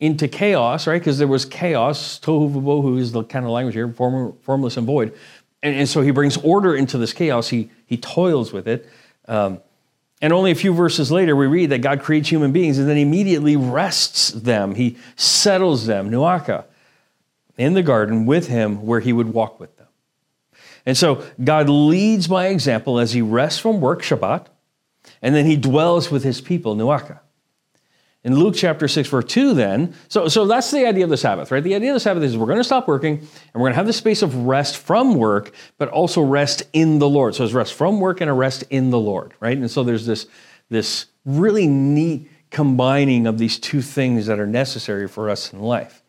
into 0.00 0.26
chaos, 0.26 0.86
right? 0.86 0.98
Because 0.98 1.18
there 1.18 1.28
was 1.28 1.44
chaos, 1.44 2.18
tohu 2.18 2.50
vabohu 2.50 2.98
is 2.98 3.12
the 3.12 3.22
kind 3.22 3.44
of 3.44 3.50
language 3.50 3.74
here, 3.74 3.88
form, 3.92 4.34
formless 4.42 4.78
and 4.78 4.86
void. 4.86 5.14
And, 5.62 5.76
and, 5.76 5.88
so 5.88 6.00
He 6.00 6.10
brings 6.10 6.38
order 6.38 6.74
into 6.74 6.96
this 6.96 7.12
chaos. 7.12 7.48
He, 7.50 7.70
he 7.86 7.98
toils 7.98 8.52
with 8.52 8.66
it. 8.66 8.88
Um, 9.28 9.60
and 10.22 10.32
only 10.32 10.50
a 10.50 10.54
few 10.54 10.72
verses 10.72 11.10
later, 11.10 11.36
we 11.36 11.46
read 11.46 11.70
that 11.70 11.78
God 11.78 12.00
creates 12.00 12.28
human 12.28 12.50
beings 12.52 12.78
and 12.78 12.88
then 12.88 12.96
immediately 12.96 13.56
rests 13.56 14.30
them. 14.30 14.74
He 14.74 14.96
settles 15.16 15.86
them, 15.86 16.10
Nuaka, 16.10 16.64
in 17.56 17.74
the 17.74 17.82
garden 17.82 18.26
with 18.26 18.48
him 18.48 18.84
where 18.84 19.00
he 19.00 19.12
would 19.12 19.32
walk 19.32 19.60
with 19.60 19.76
them. 19.76 19.86
And 20.84 20.96
so 20.96 21.24
God 21.42 21.68
leads 21.68 22.26
by 22.26 22.48
example 22.48 22.98
as 22.98 23.12
he 23.12 23.22
rests 23.22 23.58
from 23.58 23.80
work, 23.80 24.02
Shabbat, 24.02 24.46
and 25.22 25.34
then 25.34 25.46
he 25.46 25.56
dwells 25.56 26.10
with 26.10 26.22
his 26.22 26.40
people, 26.40 26.74
Nuaka. 26.74 27.20
In 28.22 28.36
Luke 28.36 28.54
chapter 28.54 28.86
6, 28.86 29.08
verse 29.08 29.24
2, 29.24 29.54
then, 29.54 29.94
so, 30.08 30.28
so 30.28 30.46
that's 30.46 30.70
the 30.70 30.86
idea 30.86 31.04
of 31.04 31.10
the 31.10 31.16
Sabbath, 31.16 31.50
right? 31.50 31.64
The 31.64 31.74
idea 31.74 31.90
of 31.90 31.94
the 31.94 32.00
Sabbath 32.00 32.22
is 32.22 32.36
we're 32.36 32.46
going 32.46 32.58
to 32.58 32.64
stop 32.64 32.86
working 32.86 33.16
and 33.16 33.28
we're 33.54 33.60
going 33.60 33.72
to 33.72 33.76
have 33.76 33.86
the 33.86 33.94
space 33.94 34.20
of 34.20 34.34
rest 34.46 34.76
from 34.76 35.14
work, 35.14 35.54
but 35.78 35.88
also 35.88 36.20
rest 36.20 36.64
in 36.74 36.98
the 36.98 37.08
Lord. 37.08 37.34
So 37.34 37.44
it's 37.44 37.54
rest 37.54 37.72
from 37.72 37.98
work 37.98 38.20
and 38.20 38.28
a 38.28 38.34
rest 38.34 38.64
in 38.68 38.90
the 38.90 38.98
Lord, 38.98 39.32
right? 39.40 39.56
And 39.56 39.70
so 39.70 39.84
there's 39.84 40.04
this, 40.04 40.26
this 40.68 41.06
really 41.24 41.66
neat 41.66 42.30
combining 42.50 43.26
of 43.26 43.38
these 43.38 43.58
two 43.58 43.80
things 43.80 44.26
that 44.26 44.38
are 44.38 44.46
necessary 44.46 45.08
for 45.08 45.30
us 45.30 45.52
in 45.54 45.60
life. 45.60 46.02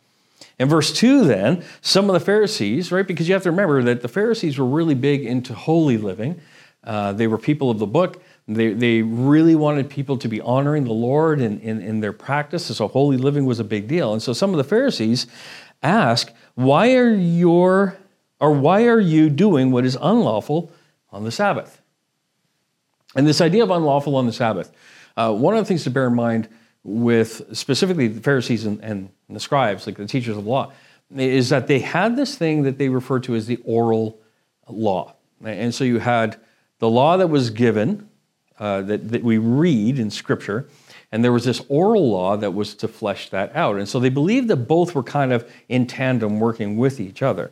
In 0.60 0.68
verse 0.68 0.91
2, 0.94 1.25
then, 1.25 1.63
some 1.82 2.10
of 2.10 2.13
the 2.13 2.20
Pharisees, 2.20 2.91
right? 2.91 3.08
Because 3.08 3.27
you 3.27 3.34
have 3.34 3.44
to 3.44 3.51
remember 3.51 3.82
that 3.84 4.01
the 4.01 4.08
Pharisees 4.08 4.60
were 4.60 4.65
really 4.65 4.96
big 4.96 5.25
into 5.25 5.53
holy 5.53 5.98
living. 5.98 6.41
Uh, 6.84 7.13
they 7.13 7.27
were 7.27 7.38
people 7.38 7.70
of 7.70 7.80
the 7.80 7.88
book. 7.88 8.22
They, 8.48 8.74
they 8.74 9.01
really 9.01 9.55
wanted 9.55 9.89
people 9.89 10.17
to 10.17 10.27
be 10.27 10.41
honoring 10.41 10.83
the 10.83 10.93
Lord 10.93 11.39
in, 11.39 11.60
in, 11.60 11.81
in 11.81 12.00
their 12.00 12.13
practice. 12.13 12.65
So 12.65 12.88
holy 12.88 13.17
living 13.17 13.45
was 13.45 13.60
a 13.60 13.63
big 13.63 13.88
deal. 13.88 14.13
And 14.13 14.21
so 14.21 14.33
some 14.33 14.50
of 14.51 14.57
the 14.57 14.63
Pharisees 14.63 15.27
ask, 15.83 16.33
why 16.55 16.95
are 16.95 17.13
your 17.13 17.98
or 18.39 18.51
why 18.51 18.88
are 18.88 19.00
you 19.00 19.29
doing 19.29 19.71
what 19.71 19.86
is 19.86 19.95
unlawful 20.01 20.71
on 21.12 21.24
the 21.24 21.31
Sabbath? 21.31 21.79
And 23.15 23.27
this 23.27 23.39
idea 23.39 23.63
of 23.63 23.69
unlawful 23.69 24.15
on 24.15 24.25
the 24.25 24.33
Sabbath, 24.33 24.71
uh, 25.15 25.31
one 25.31 25.55
of 25.55 25.60
the 25.60 25.67
things 25.67 25.83
to 25.83 25.91
bear 25.91 26.07
in 26.07 26.15
mind 26.15 26.50
with 26.83 27.55
specifically 27.55 28.07
the 28.07 28.21
Pharisees 28.21 28.65
and, 28.65 28.79
and 28.81 29.10
the 29.29 29.39
scribes, 29.39 29.86
like 29.86 29.98
the 29.98 30.07
teachers 30.07 30.36
of 30.36 30.43
the 30.43 30.50
law, 30.50 30.71
is 31.15 31.50
that 31.50 31.67
they 31.67 31.79
had 31.79 32.15
this 32.15 32.36
thing 32.36 32.63
that 32.63 32.77
they 32.79 32.89
referred 32.89 33.24
to 33.24 33.36
as 33.36 33.45
the 33.45 33.57
oral 33.63 34.19
law. 34.67 35.13
And 35.43 35.74
so 35.75 35.83
you 35.83 36.00
had 36.00 36.38
the 36.79 36.89
law 36.89 37.17
that 37.17 37.27
was 37.27 37.51
given 37.51 38.10
uh, 38.62 38.84
that, 38.84 39.10
that 39.10 39.24
we 39.24 39.39
read 39.39 39.98
in 39.98 40.12
Scripture. 40.12 40.70
And 41.12 41.24
there 41.24 41.34
was 41.34 41.46
this 41.46 41.62
oral 41.68 42.12
law 42.12 42.38
that 42.38 42.53
was 42.53 42.75
to 42.75 42.88
flesh 42.88 43.30
that 43.32 43.53
out. 43.56 43.77
And 43.77 43.89
so 43.89 44.00
they 44.00 44.10
believed 44.10 44.48
that 44.50 44.68
both 44.68 44.94
were 44.96 45.03
kind 45.03 45.34
of 45.34 45.51
in 45.68 45.88
tandem 45.88 46.39
working 46.39 46.77
with 46.77 47.00
each 47.00 47.24
other. 47.24 47.51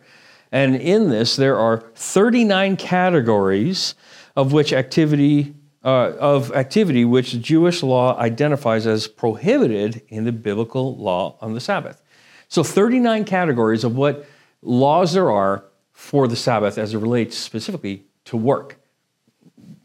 And 0.51 0.75
in 0.75 1.09
this, 1.09 1.35
there 1.35 1.57
are 1.57 1.83
39 1.95 2.77
categories 2.77 3.95
of 4.35 4.53
which 4.53 4.71
activity 4.71 5.55
uh, 5.83 6.11
of 6.19 6.51
activity 6.51 7.05
which 7.05 7.39
Jewish 7.41 7.81
law 7.81 8.17
identifies 8.19 8.85
as 8.85 9.07
prohibited 9.07 10.01
in 10.09 10.25
the 10.25 10.31
biblical 10.31 10.97
law 10.97 11.37
on 11.39 11.53
the 11.53 11.61
Sabbath. 11.61 12.01
So 12.49 12.63
39 12.63 13.23
categories 13.23 13.85
of 13.85 13.95
what 13.95 14.27
laws 14.61 15.13
there 15.13 15.31
are 15.31 15.63
for 15.93 16.27
the 16.27 16.35
Sabbath 16.35 16.77
as 16.77 16.93
it 16.93 16.97
relates 16.97 17.37
specifically 17.37 18.03
to 18.25 18.35
work. 18.35 18.78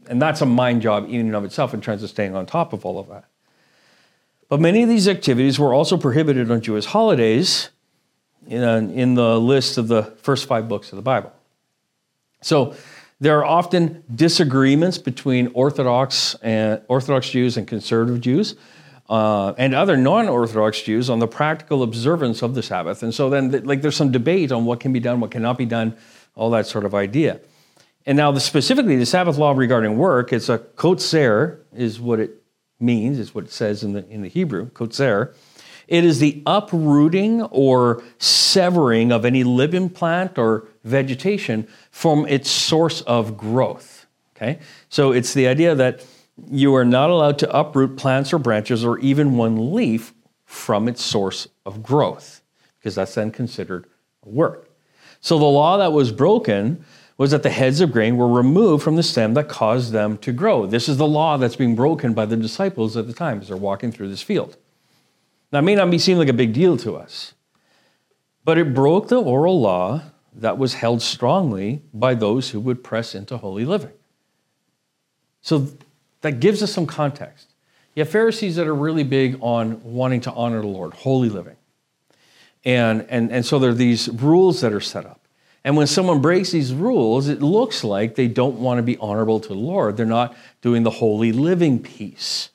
And 0.08 0.20
that's 0.20 0.40
a 0.40 0.46
mind 0.46 0.82
job 0.82 1.06
in 1.08 1.20
and 1.20 1.34
of 1.34 1.44
itself 1.44 1.74
in 1.74 1.80
terms 1.80 2.02
of 2.02 2.10
staying 2.10 2.34
on 2.34 2.46
top 2.46 2.72
of 2.72 2.84
all 2.84 2.98
of 2.98 3.08
that. 3.08 3.24
But 4.48 4.60
many 4.60 4.82
of 4.82 4.88
these 4.88 5.08
activities 5.08 5.58
were 5.58 5.72
also 5.72 5.96
prohibited 5.96 6.50
on 6.50 6.60
Jewish 6.60 6.84
holidays 6.84 7.70
in, 8.46 8.62
a, 8.62 8.76
in 8.78 9.14
the 9.14 9.40
list 9.40 9.78
of 9.78 9.88
the 9.88 10.02
first 10.22 10.46
five 10.46 10.68
books 10.68 10.92
of 10.92 10.96
the 10.96 11.02
Bible. 11.02 11.32
So 12.42 12.74
there 13.20 13.38
are 13.38 13.44
often 13.44 14.04
disagreements 14.14 14.98
between 14.98 15.48
Orthodox 15.54 16.34
and 16.42 16.82
Orthodox 16.88 17.30
Jews 17.30 17.56
and 17.56 17.66
conservative 17.66 18.20
Jews. 18.20 18.54
Uh, 19.08 19.52
and 19.58 19.74
other 19.74 19.98
non-Orthodox 19.98 20.80
Jews 20.80 21.10
on 21.10 21.18
the 21.18 21.26
practical 21.26 21.82
observance 21.82 22.40
of 22.40 22.54
the 22.54 22.62
Sabbath, 22.62 23.02
and 23.02 23.14
so 23.14 23.28
then, 23.28 23.50
like, 23.64 23.82
there's 23.82 23.96
some 23.96 24.10
debate 24.10 24.50
on 24.50 24.64
what 24.64 24.80
can 24.80 24.94
be 24.94 25.00
done, 25.00 25.20
what 25.20 25.30
cannot 25.30 25.58
be 25.58 25.66
done, 25.66 25.94
all 26.34 26.48
that 26.50 26.66
sort 26.66 26.86
of 26.86 26.94
idea. 26.94 27.38
And 28.06 28.16
now, 28.16 28.30
the, 28.32 28.40
specifically, 28.40 28.96
the 28.96 29.06
Sabbath 29.06 29.38
law 29.38 29.52
regarding 29.52 29.96
work, 29.96 30.32
it's 30.32 30.48
a 30.48 30.58
kotzer, 30.58 31.60
is 31.74 31.98
what 31.98 32.20
it 32.20 32.42
means, 32.78 33.18
is 33.18 33.34
what 33.34 33.44
it 33.44 33.52
says 33.52 33.82
in 33.82 33.94
the, 33.94 34.06
in 34.08 34.22
the 34.22 34.28
Hebrew, 34.28 34.70
kotzer. 34.70 35.34
It 35.88 36.04
is 36.04 36.18
the 36.18 36.42
uprooting 36.46 37.42
or 37.42 38.02
severing 38.18 39.12
of 39.12 39.24
any 39.24 39.44
living 39.44 39.90
plant 39.90 40.38
or 40.38 40.68
vegetation 40.82 41.66
from 41.90 42.26
its 42.26 42.50
source 42.50 43.00
of 43.02 43.36
growth. 43.36 44.06
Okay? 44.36 44.58
So 44.88 45.12
it's 45.12 45.34
the 45.34 45.46
idea 45.46 45.74
that 45.74 46.04
you 46.50 46.74
are 46.74 46.84
not 46.84 47.10
allowed 47.10 47.38
to 47.38 47.56
uproot 47.56 47.96
plants 47.96 48.32
or 48.32 48.38
branches 48.38 48.84
or 48.84 48.98
even 48.98 49.36
one 49.36 49.74
leaf 49.74 50.12
from 50.44 50.88
its 50.88 51.02
source 51.02 51.48
of 51.64 51.82
growth, 51.82 52.42
because 52.78 52.94
that's 52.94 53.14
then 53.14 53.30
considered 53.30 53.86
work. 54.24 54.70
So 55.20 55.38
the 55.38 55.44
law 55.44 55.78
that 55.78 55.92
was 55.92 56.12
broken 56.12 56.84
was 57.16 57.30
that 57.30 57.42
the 57.42 57.50
heads 57.50 57.80
of 57.80 57.92
grain 57.92 58.16
were 58.16 58.28
removed 58.28 58.82
from 58.82 58.96
the 58.96 59.02
stem 59.02 59.34
that 59.34 59.48
caused 59.48 59.92
them 59.92 60.18
to 60.18 60.32
grow. 60.32 60.66
This 60.66 60.88
is 60.88 60.96
the 60.96 61.06
law 61.06 61.36
that's 61.36 61.56
being 61.56 61.76
broken 61.76 62.12
by 62.12 62.26
the 62.26 62.36
disciples 62.36 62.96
at 62.96 63.06
the 63.06 63.12
time 63.12 63.40
as 63.40 63.48
they're 63.48 63.56
walking 63.56 63.92
through 63.92 64.08
this 64.08 64.22
field. 64.22 64.56
Now, 65.52 65.60
it 65.60 65.62
may 65.62 65.76
not 65.76 65.90
be 65.90 65.98
seem 65.98 66.18
like 66.18 66.28
a 66.28 66.32
big 66.32 66.52
deal 66.52 66.76
to 66.78 66.96
us, 66.96 67.34
but 68.44 68.58
it 68.58 68.74
broke 68.74 69.08
the 69.08 69.22
oral 69.22 69.60
law 69.60 70.02
that 70.34 70.58
was 70.58 70.74
held 70.74 71.00
strongly 71.00 71.82
by 71.92 72.14
those 72.14 72.50
who 72.50 72.58
would 72.58 72.82
press 72.82 73.14
into 73.14 73.36
holy 73.36 73.64
living. 73.64 73.92
So 75.42 75.68
that 76.22 76.40
gives 76.40 76.62
us 76.62 76.72
some 76.72 76.86
context. 76.86 77.48
You 77.94 78.02
have 78.02 78.10
Pharisees 78.10 78.56
that 78.56 78.66
are 78.66 78.74
really 78.74 79.04
big 79.04 79.38
on 79.40 79.80
wanting 79.84 80.20
to 80.22 80.32
honor 80.32 80.60
the 80.60 80.66
Lord, 80.66 80.94
holy 80.94 81.28
living. 81.28 81.56
And, 82.64 83.06
and, 83.08 83.30
and 83.30 83.46
so 83.46 83.60
there 83.60 83.70
are 83.70 83.74
these 83.74 84.08
rules 84.08 84.60
that 84.62 84.72
are 84.72 84.80
set 84.80 85.06
up. 85.06 85.20
And 85.64 85.76
when 85.78 85.86
someone 85.86 86.20
breaks 86.20 86.50
these 86.50 86.74
rules, 86.74 87.28
it 87.28 87.40
looks 87.40 87.82
like 87.82 88.14
they 88.14 88.28
don't 88.28 88.58
want 88.58 88.78
to 88.78 88.82
be 88.82 88.98
honorable 88.98 89.40
to 89.40 89.48
the 89.48 89.54
Lord. 89.54 89.96
They're 89.96 90.04
not 90.04 90.36
doing 90.60 90.82
the 90.82 90.90
holy 90.90 91.32
living 91.32 91.78
piece. 91.78 92.50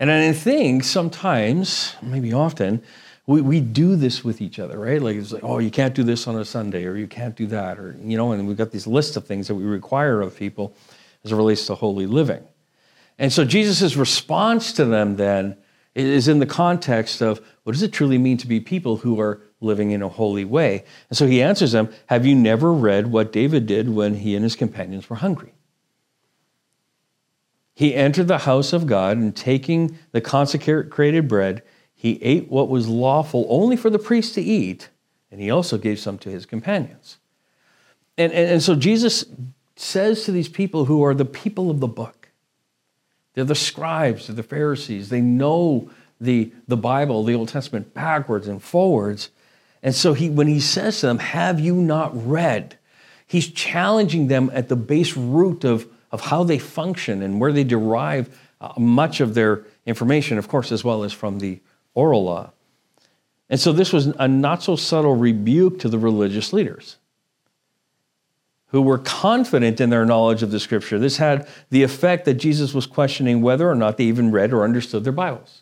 And 0.00 0.10
I 0.10 0.32
think 0.32 0.82
sometimes, 0.82 1.94
maybe 2.02 2.32
often, 2.32 2.82
we, 3.28 3.40
we 3.40 3.60
do 3.60 3.94
this 3.94 4.24
with 4.24 4.40
each 4.40 4.58
other, 4.58 4.76
right? 4.76 5.00
Like 5.00 5.14
it's 5.14 5.30
like, 5.30 5.44
oh, 5.44 5.58
you 5.58 5.70
can't 5.70 5.94
do 5.94 6.02
this 6.02 6.26
on 6.26 6.36
a 6.36 6.44
Sunday, 6.44 6.84
or 6.84 6.96
you 6.96 7.06
can't 7.06 7.36
do 7.36 7.46
that, 7.46 7.78
or 7.78 7.96
you 8.02 8.16
know, 8.16 8.32
and 8.32 8.48
we've 8.48 8.56
got 8.56 8.72
these 8.72 8.88
lists 8.88 9.16
of 9.16 9.24
things 9.24 9.46
that 9.46 9.54
we 9.54 9.62
require 9.62 10.20
of 10.20 10.36
people 10.36 10.74
as 11.24 11.30
it 11.30 11.36
relates 11.36 11.66
to 11.66 11.76
holy 11.76 12.06
living. 12.06 12.42
And 13.18 13.32
so 13.32 13.44
Jesus' 13.44 13.94
response 13.94 14.72
to 14.72 14.84
them 14.84 15.14
then 15.14 15.56
is 15.94 16.26
in 16.26 16.40
the 16.40 16.46
context 16.46 17.20
of 17.20 17.40
what 17.62 17.72
does 17.72 17.82
it 17.82 17.92
truly 17.92 18.18
mean 18.18 18.38
to 18.38 18.48
be 18.48 18.58
people 18.58 18.96
who 18.96 19.20
are 19.20 19.40
living 19.62 19.90
in 19.90 20.02
a 20.02 20.08
holy 20.08 20.44
way? 20.44 20.84
And 21.08 21.16
so 21.16 21.26
he 21.26 21.42
answers 21.42 21.72
them 21.72 21.88
Have 22.06 22.26
you 22.26 22.34
never 22.34 22.72
read 22.72 23.08
what 23.08 23.32
David 23.32 23.66
did 23.66 23.88
when 23.88 24.14
he 24.14 24.34
and 24.34 24.42
his 24.42 24.56
companions 24.56 25.08
were 25.08 25.16
hungry? 25.16 25.54
He 27.74 27.94
entered 27.94 28.28
the 28.28 28.38
house 28.38 28.72
of 28.72 28.86
God 28.86 29.16
and 29.16 29.34
taking 29.34 29.98
the 30.12 30.20
consecrated 30.20 31.26
bread, 31.26 31.62
he 31.94 32.22
ate 32.22 32.50
what 32.50 32.68
was 32.68 32.88
lawful 32.88 33.46
only 33.48 33.76
for 33.76 33.88
the 33.88 33.98
priest 33.98 34.34
to 34.34 34.42
eat, 34.42 34.88
and 35.30 35.40
he 35.40 35.50
also 35.50 35.78
gave 35.78 35.98
some 35.98 36.18
to 36.18 36.30
his 36.30 36.44
companions. 36.46 37.18
And, 38.18 38.32
and, 38.32 38.50
and 38.50 38.62
so 38.62 38.74
Jesus 38.74 39.24
says 39.76 40.24
to 40.24 40.32
these 40.32 40.48
people 40.48 40.84
who 40.84 41.04
are 41.04 41.14
the 41.14 41.24
people 41.24 41.70
of 41.70 41.80
the 41.80 41.88
book, 41.88 42.28
they're 43.34 43.44
the 43.44 43.54
scribes, 43.54 44.26
they're 44.26 44.36
the 44.36 44.42
Pharisees, 44.42 45.08
they 45.08 45.20
know 45.20 45.90
the, 46.20 46.52
the 46.68 46.76
Bible, 46.76 47.24
the 47.24 47.34
Old 47.34 47.48
Testament, 47.48 47.94
backwards 47.94 48.46
and 48.46 48.62
forwards. 48.62 49.30
And 49.82 49.94
so 49.94 50.14
he, 50.14 50.30
when 50.30 50.46
he 50.46 50.60
says 50.60 51.00
to 51.00 51.06
them, 51.06 51.18
Have 51.18 51.58
you 51.58 51.74
not 51.74 52.10
read? 52.26 52.78
He's 53.26 53.48
challenging 53.48 54.28
them 54.28 54.50
at 54.52 54.68
the 54.68 54.76
base 54.76 55.16
root 55.16 55.64
of, 55.64 55.86
of 56.10 56.20
how 56.20 56.44
they 56.44 56.58
function 56.58 57.22
and 57.22 57.40
where 57.40 57.52
they 57.52 57.64
derive 57.64 58.38
uh, 58.60 58.72
much 58.78 59.20
of 59.20 59.34
their 59.34 59.64
information, 59.86 60.38
of 60.38 60.48
course, 60.48 60.70
as 60.70 60.84
well 60.84 61.02
as 61.02 61.12
from 61.12 61.38
the 61.38 61.60
oral 61.94 62.24
law. 62.24 62.52
And 63.50 63.58
so 63.58 63.72
this 63.72 63.92
was 63.92 64.06
a 64.06 64.28
not 64.28 64.62
so 64.62 64.76
subtle 64.76 65.16
rebuke 65.16 65.80
to 65.80 65.88
the 65.88 65.98
religious 65.98 66.52
leaders 66.52 66.96
who 68.68 68.80
were 68.80 68.98
confident 68.98 69.80
in 69.80 69.90
their 69.90 70.06
knowledge 70.06 70.42
of 70.42 70.50
the 70.50 70.60
scripture. 70.60 70.98
This 70.98 71.18
had 71.18 71.46
the 71.68 71.82
effect 71.82 72.24
that 72.24 72.34
Jesus 72.34 72.72
was 72.72 72.86
questioning 72.86 73.42
whether 73.42 73.68
or 73.68 73.74
not 73.74 73.98
they 73.98 74.04
even 74.04 74.30
read 74.30 74.52
or 74.52 74.64
understood 74.64 75.04
their 75.04 75.12
Bibles 75.12 75.61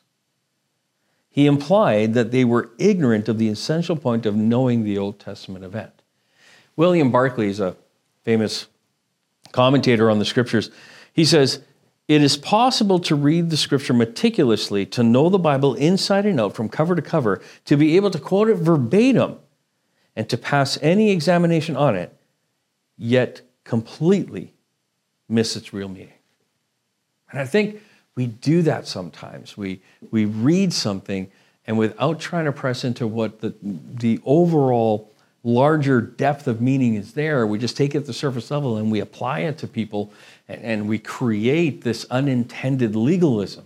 he 1.30 1.46
implied 1.46 2.14
that 2.14 2.32
they 2.32 2.44
were 2.44 2.70
ignorant 2.78 3.28
of 3.28 3.38
the 3.38 3.48
essential 3.48 3.96
point 3.96 4.26
of 4.26 4.34
knowing 4.34 4.82
the 4.82 4.98
Old 4.98 5.20
Testament 5.20 5.64
event. 5.64 5.92
William 6.76 7.12
Barclay 7.12 7.48
is 7.48 7.60
a 7.60 7.76
famous 8.24 8.66
commentator 9.52 10.10
on 10.10 10.18
the 10.18 10.24
scriptures. 10.24 10.70
He 11.12 11.24
says, 11.24 11.62
It 12.08 12.20
is 12.20 12.36
possible 12.36 12.98
to 13.00 13.14
read 13.14 13.50
the 13.50 13.56
scripture 13.56 13.94
meticulously, 13.94 14.84
to 14.86 15.04
know 15.04 15.28
the 15.28 15.38
Bible 15.38 15.74
inside 15.74 16.26
and 16.26 16.40
out 16.40 16.54
from 16.54 16.68
cover 16.68 16.96
to 16.96 17.02
cover, 17.02 17.40
to 17.66 17.76
be 17.76 17.96
able 17.96 18.10
to 18.10 18.18
quote 18.18 18.48
it 18.48 18.56
verbatim, 18.56 19.38
and 20.16 20.28
to 20.28 20.36
pass 20.36 20.78
any 20.82 21.12
examination 21.12 21.76
on 21.76 21.94
it, 21.94 22.16
yet 22.96 23.42
completely 23.62 24.52
miss 25.28 25.54
its 25.54 25.72
real 25.72 25.88
meaning. 25.88 26.12
And 27.30 27.40
I 27.40 27.46
think 27.46 27.80
we 28.16 28.26
do 28.26 28.62
that 28.62 28.86
sometimes. 28.86 29.56
We, 29.56 29.80
we 30.10 30.24
read 30.24 30.72
something, 30.72 31.30
and 31.66 31.78
without 31.78 32.20
trying 32.20 32.46
to 32.46 32.52
press 32.52 32.84
into 32.84 33.06
what 33.06 33.40
the, 33.40 33.54
the 33.62 34.20
overall 34.24 35.12
larger 35.42 36.00
depth 36.00 36.46
of 36.46 36.60
meaning 36.60 36.94
is 36.96 37.14
there, 37.14 37.46
we 37.46 37.58
just 37.58 37.76
take 37.76 37.94
it 37.94 37.98
at 37.98 38.06
the 38.06 38.12
surface 38.12 38.50
level 38.50 38.76
and 38.76 38.90
we 38.90 39.00
apply 39.00 39.40
it 39.40 39.58
to 39.58 39.66
people, 39.66 40.12
and, 40.48 40.62
and 40.62 40.88
we 40.88 40.98
create 40.98 41.82
this 41.82 42.04
unintended 42.10 42.94
legalism. 42.94 43.64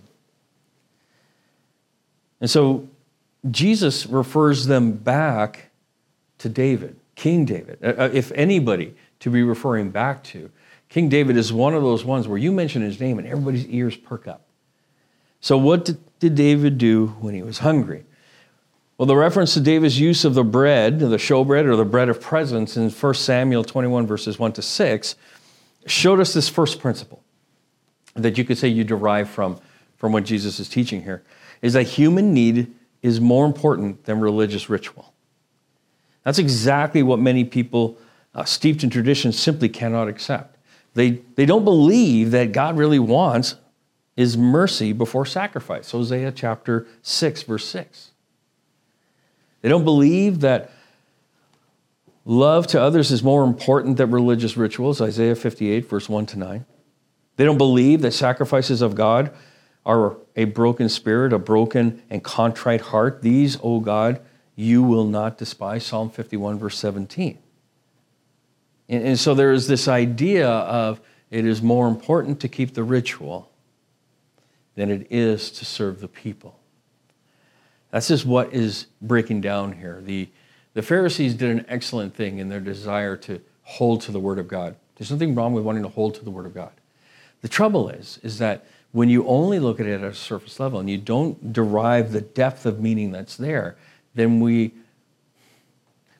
And 2.39 2.49
so 2.49 2.87
Jesus 3.49 4.05
refers 4.05 4.67
them 4.67 4.93
back 4.93 5.69
to 6.37 6.49
David, 6.49 6.95
King 7.15 7.45
David, 7.45 7.79
uh, 7.83 7.93
uh, 7.97 8.09
if 8.13 8.31
anybody 8.33 8.95
to 9.19 9.29
be 9.29 9.43
referring 9.43 9.89
back 9.89 10.23
to. 10.25 10.51
King 10.89 11.09
David 11.09 11.37
is 11.37 11.51
one 11.51 11.73
of 11.73 11.83
those 11.83 12.05
ones 12.05 12.27
where 12.27 12.37
you 12.37 12.51
mention 12.51 12.81
his 12.81 12.99
name 12.99 13.19
and 13.19 13.27
everybody's 13.27 13.67
ears 13.67 13.95
perk 13.95 14.27
up. 14.27 14.47
So, 15.41 15.57
what 15.57 15.89
did 16.19 16.35
David 16.35 16.77
do 16.77 17.07
when 17.19 17.35
he 17.35 17.43
was 17.43 17.59
hungry? 17.59 18.05
Well, 18.97 19.05
the 19.05 19.15
reference 19.15 19.53
to 19.55 19.59
David's 19.59 19.99
use 19.99 20.23
of 20.23 20.35
the 20.35 20.43
bread, 20.43 20.99
the 20.99 21.17
showbread 21.17 21.65
or 21.65 21.75
the 21.75 21.83
bread 21.83 22.07
of 22.07 22.21
presence 22.21 22.77
in 22.77 22.89
1 22.89 23.13
Samuel 23.13 23.63
21, 23.63 24.07
verses 24.07 24.39
1 24.39 24.53
to 24.53 24.61
6, 24.61 25.15
showed 25.85 26.19
us 26.19 26.33
this 26.33 26.47
first 26.47 26.79
principle 26.79 27.21
that 28.15 28.37
you 28.37 28.45
could 28.45 28.57
say 28.57 28.69
you 28.69 28.85
derive 28.85 29.29
from, 29.29 29.59
from 29.97 30.13
what 30.13 30.23
Jesus 30.23 30.59
is 30.59 30.69
teaching 30.69 31.03
here 31.03 31.23
is 31.61 31.73
that 31.73 31.83
human 31.83 32.33
need 32.33 32.73
is 33.01 33.19
more 33.19 33.45
important 33.45 34.03
than 34.05 34.19
religious 34.19 34.69
ritual. 34.69 35.13
That's 36.23 36.39
exactly 36.39 37.03
what 37.03 37.19
many 37.19 37.43
people 37.43 37.97
uh, 38.33 38.45
steeped 38.45 38.83
in 38.83 38.89
tradition 38.89 39.31
simply 39.31 39.69
cannot 39.69 40.07
accept. 40.07 40.54
They, 40.95 41.21
they 41.35 41.45
don't 41.45 41.65
believe 41.65 42.31
that 42.31 42.51
God 42.51 42.77
really 42.77 42.99
wants 42.99 43.55
is 44.17 44.37
mercy 44.37 44.93
before 44.93 45.25
sacrifice. 45.25 45.91
Hosea 45.91 46.31
chapter 46.31 46.87
6, 47.01 47.43
verse 47.43 47.67
6. 47.67 48.11
They 49.61 49.69
don't 49.69 49.83
believe 49.83 50.39
that 50.39 50.71
love 52.23 52.65
to 52.67 52.81
others 52.81 53.11
is 53.11 53.23
more 53.23 53.43
important 53.43 53.97
than 53.97 54.09
religious 54.11 54.55
rituals. 54.55 55.01
Isaiah 55.01 55.35
58, 55.35 55.87
verse 55.89 56.07
1 56.07 56.25
to 56.27 56.39
9. 56.39 56.65
They 57.35 57.43
don't 57.43 57.57
believe 57.57 58.01
that 58.01 58.11
sacrifices 58.11 58.81
of 58.81 58.95
God 58.95 59.31
are 59.85 60.15
a 60.35 60.45
broken 60.45 60.87
spirit, 60.87 61.33
a 61.33 61.39
broken 61.39 62.01
and 62.09 62.23
contrite 62.23 62.81
heart. 62.81 63.21
These, 63.21 63.57
O 63.61 63.81
God, 63.81 64.21
you 64.55 64.81
will 64.81 65.05
not 65.05 65.37
despise. 65.37 65.85
Psalm 65.85 66.09
51, 66.09 66.57
verse 66.57 66.79
17. 66.79 67.37
And, 68.89 69.03
and 69.03 69.19
so 69.19 69.33
there 69.33 69.51
is 69.51 69.67
this 69.67 69.87
idea 69.87 70.49
of 70.49 70.99
it 71.31 71.45
is 71.45 71.61
more 71.61 71.87
important 71.87 72.39
to 72.41 72.47
keep 72.47 72.73
the 72.73 72.83
ritual 72.83 73.51
than 74.75 74.91
it 74.91 75.07
is 75.09 75.51
to 75.51 75.65
serve 75.65 76.01
the 76.01 76.07
people. 76.07 76.59
That's 77.91 78.07
just 78.07 78.25
what 78.25 78.53
is 78.53 78.87
breaking 79.01 79.41
down 79.41 79.73
here. 79.73 80.01
The, 80.03 80.29
the 80.73 80.81
Pharisees 80.81 81.33
did 81.33 81.49
an 81.49 81.65
excellent 81.69 82.13
thing 82.13 82.39
in 82.39 82.49
their 82.49 82.59
desire 82.59 83.15
to 83.17 83.41
hold 83.63 84.01
to 84.01 84.11
the 84.11 84.19
Word 84.19 84.37
of 84.37 84.47
God. 84.47 84.75
There's 84.97 85.11
nothing 85.11 85.33
wrong 85.33 85.53
with 85.53 85.63
wanting 85.63 85.83
to 85.83 85.89
hold 85.89 86.15
to 86.15 86.23
the 86.23 86.31
Word 86.31 86.45
of 86.45 86.53
God. 86.53 86.71
The 87.41 87.47
trouble 87.47 87.89
is, 87.89 88.19
is 88.21 88.37
that 88.39 88.65
when 88.91 89.09
you 89.09 89.25
only 89.27 89.59
look 89.59 89.79
at 89.79 89.85
it 89.85 90.01
at 90.01 90.03
a 90.03 90.13
surface 90.13 90.59
level 90.59 90.79
and 90.79 90.89
you 90.89 90.97
don't 90.97 91.51
derive 91.53 92.11
the 92.11 92.21
depth 92.21 92.65
of 92.65 92.79
meaning 92.79 93.11
that's 93.11 93.37
there, 93.37 93.77
then 94.13 94.39
we, 94.39 94.73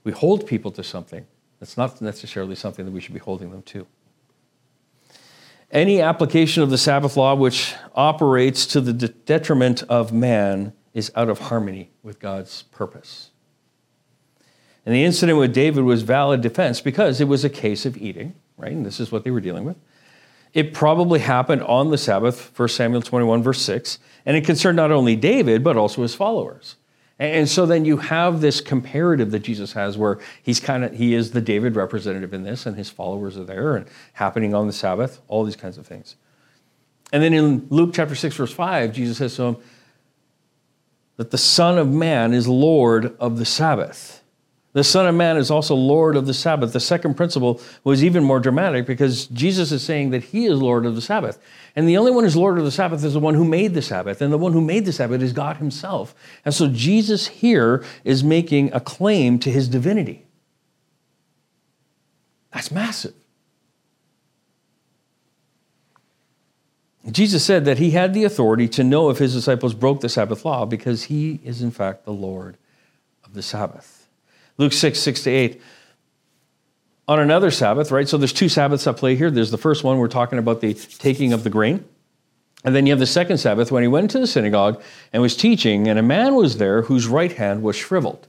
we 0.03 0.11
hold 0.11 0.45
people 0.45 0.71
to 0.71 0.83
something 0.83 1.25
that's 1.65 1.77
not 1.77 1.99
necessarily 1.99 2.53
something 2.53 2.85
that 2.85 2.91
we 2.91 3.01
should 3.01 3.15
be 3.15 3.19
holding 3.19 3.49
them 3.49 3.63
to. 3.63 3.87
Any 5.71 5.99
application 5.99 6.61
of 6.61 6.69
the 6.69 6.77
Sabbath 6.77 7.17
law 7.17 7.33
which 7.33 7.73
operates 7.95 8.67
to 8.67 8.81
the 8.81 8.93
detriment 8.93 9.81
of 9.89 10.13
man 10.13 10.73
is 10.93 11.11
out 11.15 11.27
of 11.27 11.39
harmony 11.39 11.89
with 12.03 12.19
God's 12.19 12.61
purpose. 12.61 13.31
And 14.85 14.93
the 14.93 15.03
incident 15.03 15.39
with 15.39 15.55
David 15.55 15.85
was 15.85 16.03
valid 16.03 16.41
defense 16.41 16.81
because 16.81 17.19
it 17.19 17.27
was 17.27 17.43
a 17.43 17.49
case 17.49 17.87
of 17.87 17.97
eating, 17.97 18.35
right? 18.57 18.71
And 18.71 18.85
this 18.85 18.99
is 18.99 19.11
what 19.11 19.23
they 19.23 19.31
were 19.31 19.41
dealing 19.41 19.65
with. 19.65 19.77
It 20.53 20.71
probably 20.71 21.19
happened 21.19 21.63
on 21.63 21.89
the 21.89 21.97
Sabbath, 21.97 22.57
1 22.57 22.69
Samuel 22.69 23.01
21, 23.01 23.41
verse 23.41 23.61
6, 23.63 23.97
and 24.23 24.37
it 24.37 24.45
concerned 24.45 24.75
not 24.75 24.91
only 24.91 25.15
David, 25.15 25.63
but 25.63 25.77
also 25.77 26.03
his 26.03 26.13
followers. 26.13 26.75
And 27.17 27.47
so 27.47 27.65
then 27.65 27.85
you 27.85 27.97
have 27.97 28.41
this 28.41 28.59
comparative 28.59 29.31
that 29.31 29.39
Jesus 29.39 29.71
has 29.71 29.97
where 29.97 30.19
he's 30.43 30.59
kind 30.59 30.83
of 30.83 30.93
he 30.93 31.13
is 31.13 31.31
the 31.31 31.39
David 31.39 31.75
representative 31.75 32.33
in 32.33 32.43
this 32.43 32.65
and 32.65 32.75
his 32.75 32.89
followers 32.89 33.37
are 33.37 33.45
there 33.45 33.77
and 33.77 33.87
happening 34.13 34.53
on 34.53 34.67
the 34.67 34.73
Sabbath, 34.73 35.21
all 35.29 35.45
these 35.45 35.55
kinds 35.55 35.77
of 35.77 35.87
things. 35.87 36.17
And 37.13 37.23
then 37.23 37.33
in 37.33 37.67
Luke 37.69 37.91
chapter 37.93 38.15
6 38.15 38.35
verse 38.35 38.51
5, 38.51 38.91
Jesus 38.91 39.17
says 39.17 39.35
to 39.37 39.43
him 39.43 39.57
that 41.15 41.31
the 41.31 41.37
son 41.37 41.77
of 41.77 41.89
man 41.89 42.33
is 42.33 42.49
lord 42.49 43.15
of 43.17 43.37
the 43.37 43.45
Sabbath. 43.45 44.21
The 44.75 44.83
Son 44.83 45.07
of 45.07 45.15
Man 45.15 45.37
is 45.37 45.49
also 45.49 45.73
Lord 45.73 46.17
of 46.17 46.25
the 46.25 46.33
Sabbath. 46.33 46.73
The 46.73 46.81
second 46.81 47.13
principle 47.15 47.61
was 47.85 48.03
even 48.03 48.25
more 48.25 48.41
dramatic 48.41 48.85
because 48.85 49.27
Jesus 49.27 49.71
is 49.71 49.81
saying 49.81 50.09
that 50.09 50.25
He 50.25 50.47
is 50.47 50.61
Lord 50.61 50.85
of 50.85 50.95
the 50.95 51.01
Sabbath. 51.01 51.39
And 51.77 51.87
the 51.87 51.95
only 51.95 52.11
one 52.11 52.25
who's 52.25 52.35
Lord 52.35 52.57
of 52.57 52.65
the 52.65 52.71
Sabbath 52.71 53.01
is 53.05 53.13
the 53.13 53.21
one 53.21 53.35
who 53.35 53.45
made 53.45 53.73
the 53.73 53.81
Sabbath. 53.81 54.21
And 54.21 54.33
the 54.33 54.37
one 54.37 54.51
who 54.51 54.59
made 54.59 54.83
the 54.83 54.91
Sabbath 54.91 55.21
is 55.21 55.31
God 55.31 55.55
Himself. 55.57 56.13
And 56.43 56.53
so 56.53 56.67
Jesus 56.67 57.27
here 57.27 57.85
is 58.03 58.21
making 58.21 58.73
a 58.73 58.81
claim 58.81 59.39
to 59.39 59.49
His 59.49 59.69
divinity. 59.69 60.25
That's 62.51 62.69
massive. 62.69 63.13
Jesus 67.09 67.45
said 67.45 67.63
that 67.63 67.77
he 67.77 67.91
had 67.91 68.13
the 68.13 68.25
authority 68.25 68.67
to 68.69 68.83
know 68.83 69.09
if 69.09 69.19
his 69.19 69.33
disciples 69.33 69.73
broke 69.73 70.01
the 70.01 70.09
Sabbath 70.09 70.43
law 70.43 70.65
because 70.65 71.03
he 71.03 71.39
is, 71.45 71.61
in 71.61 71.71
fact, 71.71 72.03
the 72.03 72.11
Lord 72.11 72.57
of 73.23 73.35
the 73.35 73.43
Sabbath. 73.43 74.04
Luke 74.57 74.73
6, 74.73 74.97
6 74.99 75.23
to 75.23 75.29
8. 75.29 75.61
On 77.07 77.19
another 77.19 77.51
Sabbath, 77.51 77.91
right? 77.91 78.07
So 78.07 78.17
there's 78.17 78.33
two 78.33 78.49
Sabbaths 78.49 78.87
at 78.87 78.97
play 78.97 79.15
here. 79.15 79.29
There's 79.29 79.51
the 79.51 79.57
first 79.57 79.83
one, 79.83 79.99
we're 79.99 80.07
talking 80.07 80.39
about 80.39 80.61
the 80.61 80.73
taking 80.73 81.33
of 81.33 81.43
the 81.43 81.49
grain. 81.49 81.85
And 82.63 82.75
then 82.75 82.87
you 82.87 82.91
have 82.91 82.99
the 82.99 83.05
second 83.05 83.37
Sabbath 83.37 83.71
when 83.71 83.83
he 83.83 83.87
went 83.87 84.09
to 84.11 84.19
the 84.19 84.25
synagogue 84.25 84.81
and 85.13 85.21
was 85.21 85.37
teaching, 85.37 85.87
and 85.87 85.99
a 85.99 86.03
man 86.03 86.33
was 86.33 86.57
there 86.57 86.81
whose 86.81 87.07
right 87.07 87.31
hand 87.31 87.61
was 87.61 87.75
shriveled. 87.75 88.27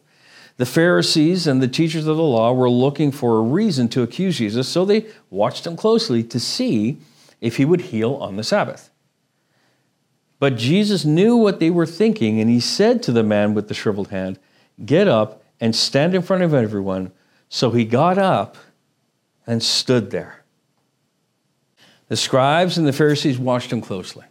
The 0.59 0.67
Pharisees 0.67 1.47
and 1.47 1.63
the 1.63 1.69
teachers 1.69 2.07
of 2.07 2.17
the 2.17 2.23
law 2.23 2.53
were 2.53 2.69
looking 2.69 3.13
for 3.13 3.39
a 3.39 3.43
reason 3.43 3.89
to 3.91 4.03
accuse 4.03 4.37
Jesus, 4.37 4.69
so 4.69 4.85
they 4.85 5.07
watched 5.31 5.67
him 5.67 5.75
closely 5.75 6.23
to 6.25 6.39
see 6.39 6.99
if 7.41 7.57
he 7.57 7.65
would 7.65 7.81
heal 7.83 8.15
on 8.17 8.37
the 8.37 8.45
Sabbath. 8.45 8.91
But 10.39 10.57
Jesus 10.57 11.05
knew 11.05 11.37
what 11.37 11.59
they 11.61 11.71
were 11.71 11.87
thinking, 11.87 12.39
and 12.39 12.51
he 12.51 12.61
said 12.61 13.03
to 13.05 13.13
the 13.13 13.23
man 13.23 13.55
with 13.55 13.69
the 13.69 13.75
shriveled 13.75 14.09
hand, 14.09 14.39
Get 14.85 15.09
up 15.09 15.43
and 15.61 15.75
stand 15.75 16.15
in 16.15 16.23
front 16.23 16.43
of 16.43 16.55
everyone. 16.55 17.13
So 17.49 17.71
he 17.71 17.85
got 17.85 18.19
up 18.19 18.57
and 19.47 19.63
stood 19.63 20.11
there. 20.11 20.45
The 22.09 22.17
scribes 22.17 22.79
and 22.79 22.87
the 22.87 22.93
Pharisees 22.93 23.39
watched 23.39 23.73
him 23.73 23.81
closely. 23.81 24.25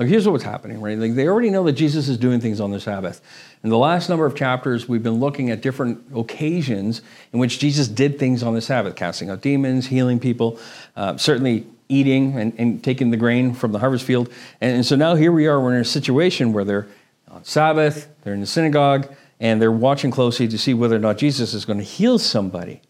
Like, 0.00 0.08
here's 0.08 0.26
what's 0.26 0.44
happening, 0.44 0.80
right? 0.80 0.96
Like, 0.96 1.14
they 1.14 1.28
already 1.28 1.50
know 1.50 1.62
that 1.64 1.72
Jesus 1.72 2.08
is 2.08 2.16
doing 2.16 2.40
things 2.40 2.58
on 2.58 2.70
the 2.70 2.80
Sabbath. 2.80 3.20
In 3.62 3.68
the 3.68 3.76
last 3.76 4.08
number 4.08 4.24
of 4.24 4.34
chapters, 4.34 4.88
we've 4.88 5.02
been 5.02 5.20
looking 5.20 5.50
at 5.50 5.60
different 5.60 6.02
occasions 6.16 7.02
in 7.34 7.38
which 7.38 7.58
Jesus 7.58 7.86
did 7.86 8.18
things 8.18 8.42
on 8.42 8.54
the 8.54 8.62
Sabbath, 8.62 8.96
casting 8.96 9.28
out 9.28 9.42
demons, 9.42 9.86
healing 9.86 10.18
people, 10.18 10.58
uh, 10.96 11.18
certainly 11.18 11.66
eating 11.90 12.38
and, 12.38 12.54
and, 12.56 12.82
taking 12.82 13.10
the 13.10 13.18
grain 13.18 13.52
from 13.52 13.72
the 13.72 13.78
harvest 13.78 14.06
field. 14.06 14.32
And, 14.62 14.76
and 14.76 14.86
so 14.86 14.96
now 14.96 15.16
here 15.16 15.32
we 15.32 15.46
are, 15.46 15.60
we're 15.60 15.74
in 15.74 15.82
a 15.82 15.84
situation 15.84 16.54
where 16.54 16.64
they're 16.64 16.86
on 17.30 17.44
Sabbath, 17.44 18.08
they're 18.22 18.32
in 18.32 18.40
the 18.40 18.46
synagogue, 18.46 19.06
and 19.40 19.60
they're 19.60 19.72
watching 19.72 20.10
closely 20.10 20.46
to 20.46 20.58
see 20.58 20.74
whether 20.74 20.96
or 20.96 21.00
not 21.00 21.16
Jesus 21.18 21.54
is 21.54 21.64
going 21.64 21.78
to 21.78 21.84
heal 21.84 22.18
somebody 22.18 22.82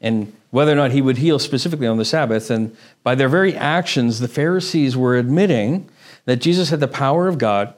and 0.00 0.32
whether 0.50 0.72
or 0.72 0.76
not 0.76 0.92
he 0.92 1.02
would 1.02 1.18
heal 1.18 1.38
specifically 1.38 1.86
on 1.86 1.98
the 1.98 2.04
Sabbath. 2.04 2.50
And 2.50 2.74
by 3.02 3.14
their 3.14 3.28
very 3.28 3.54
actions, 3.54 4.20
the 4.20 4.28
Pharisees 4.28 4.96
were 4.96 5.16
admitting 5.16 5.88
that 6.24 6.36
Jesus 6.36 6.70
had 6.70 6.80
the 6.80 6.88
power 6.88 7.28
of 7.28 7.38
God 7.38 7.74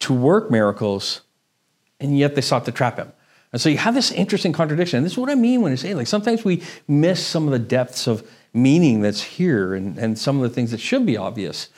to 0.00 0.14
work 0.14 0.50
miracles, 0.50 1.20
and 1.98 2.18
yet 2.18 2.34
they 2.34 2.40
sought 2.40 2.64
to 2.64 2.72
trap 2.72 2.96
him. 2.96 3.12
And 3.52 3.60
so 3.60 3.68
you 3.68 3.78
have 3.78 3.94
this 3.94 4.12
interesting 4.12 4.52
contradiction. 4.52 4.98
And 4.98 5.04
this 5.04 5.12
is 5.12 5.18
what 5.18 5.28
I 5.28 5.34
mean 5.34 5.60
when 5.60 5.72
I 5.72 5.74
say, 5.74 5.92
like, 5.94 6.06
sometimes 6.06 6.44
we 6.44 6.62
miss 6.86 7.24
some 7.24 7.46
of 7.46 7.52
the 7.52 7.58
depths 7.58 8.06
of 8.06 8.28
meaning 8.54 9.00
that's 9.02 9.22
here 9.22 9.74
and, 9.74 9.98
and 9.98 10.18
some 10.18 10.36
of 10.36 10.42
the 10.42 10.54
things 10.54 10.70
that 10.70 10.80
should 10.80 11.04
be 11.04 11.16
obvious 11.16 11.68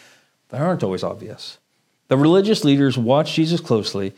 that 0.51 0.61
aren't 0.61 0.83
always 0.83 1.03
obvious. 1.03 1.59
The 2.09 2.17
religious 2.17 2.63
leaders 2.63 2.99
watched 2.99 3.35
Jesus 3.35 3.61
closely 3.61 4.13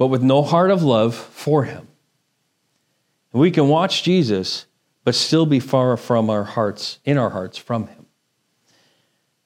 but 0.00 0.06
with 0.06 0.22
no 0.22 0.40
heart 0.40 0.70
of 0.70 0.82
love 0.82 1.14
for 1.14 1.64
him. 1.64 1.86
And 3.34 3.40
we 3.42 3.50
can 3.50 3.68
watch 3.68 4.02
Jesus, 4.02 4.64
but 5.04 5.14
still 5.14 5.44
be 5.44 5.60
far 5.60 5.94
from 5.98 6.30
our 6.30 6.42
hearts, 6.42 7.00
in 7.04 7.18
our 7.18 7.28
hearts 7.28 7.58
from 7.58 7.86
him. 7.86 8.06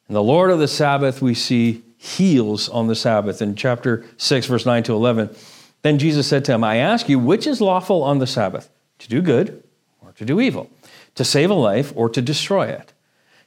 And 0.06 0.14
the 0.14 0.22
Lord 0.22 0.52
of 0.52 0.60
the 0.60 0.68
Sabbath, 0.68 1.20
we 1.20 1.34
see, 1.34 1.82
heals 1.96 2.68
on 2.68 2.86
the 2.86 2.94
Sabbath. 2.94 3.42
In 3.42 3.56
chapter 3.56 4.04
6, 4.16 4.46
verse 4.46 4.64
9 4.64 4.84
to 4.84 4.92
11, 4.92 5.34
then 5.82 5.98
Jesus 5.98 6.28
said 6.28 6.44
to 6.44 6.52
him, 6.52 6.62
I 6.62 6.76
ask 6.76 7.08
you, 7.08 7.18
which 7.18 7.48
is 7.48 7.60
lawful 7.60 8.04
on 8.04 8.20
the 8.20 8.26
Sabbath, 8.26 8.70
to 9.00 9.08
do 9.08 9.20
good 9.22 9.64
or 10.00 10.12
to 10.12 10.24
do 10.24 10.40
evil, 10.40 10.70
to 11.16 11.24
save 11.24 11.50
a 11.50 11.54
life 11.54 11.92
or 11.96 12.08
to 12.10 12.22
destroy 12.22 12.68
it? 12.68 12.92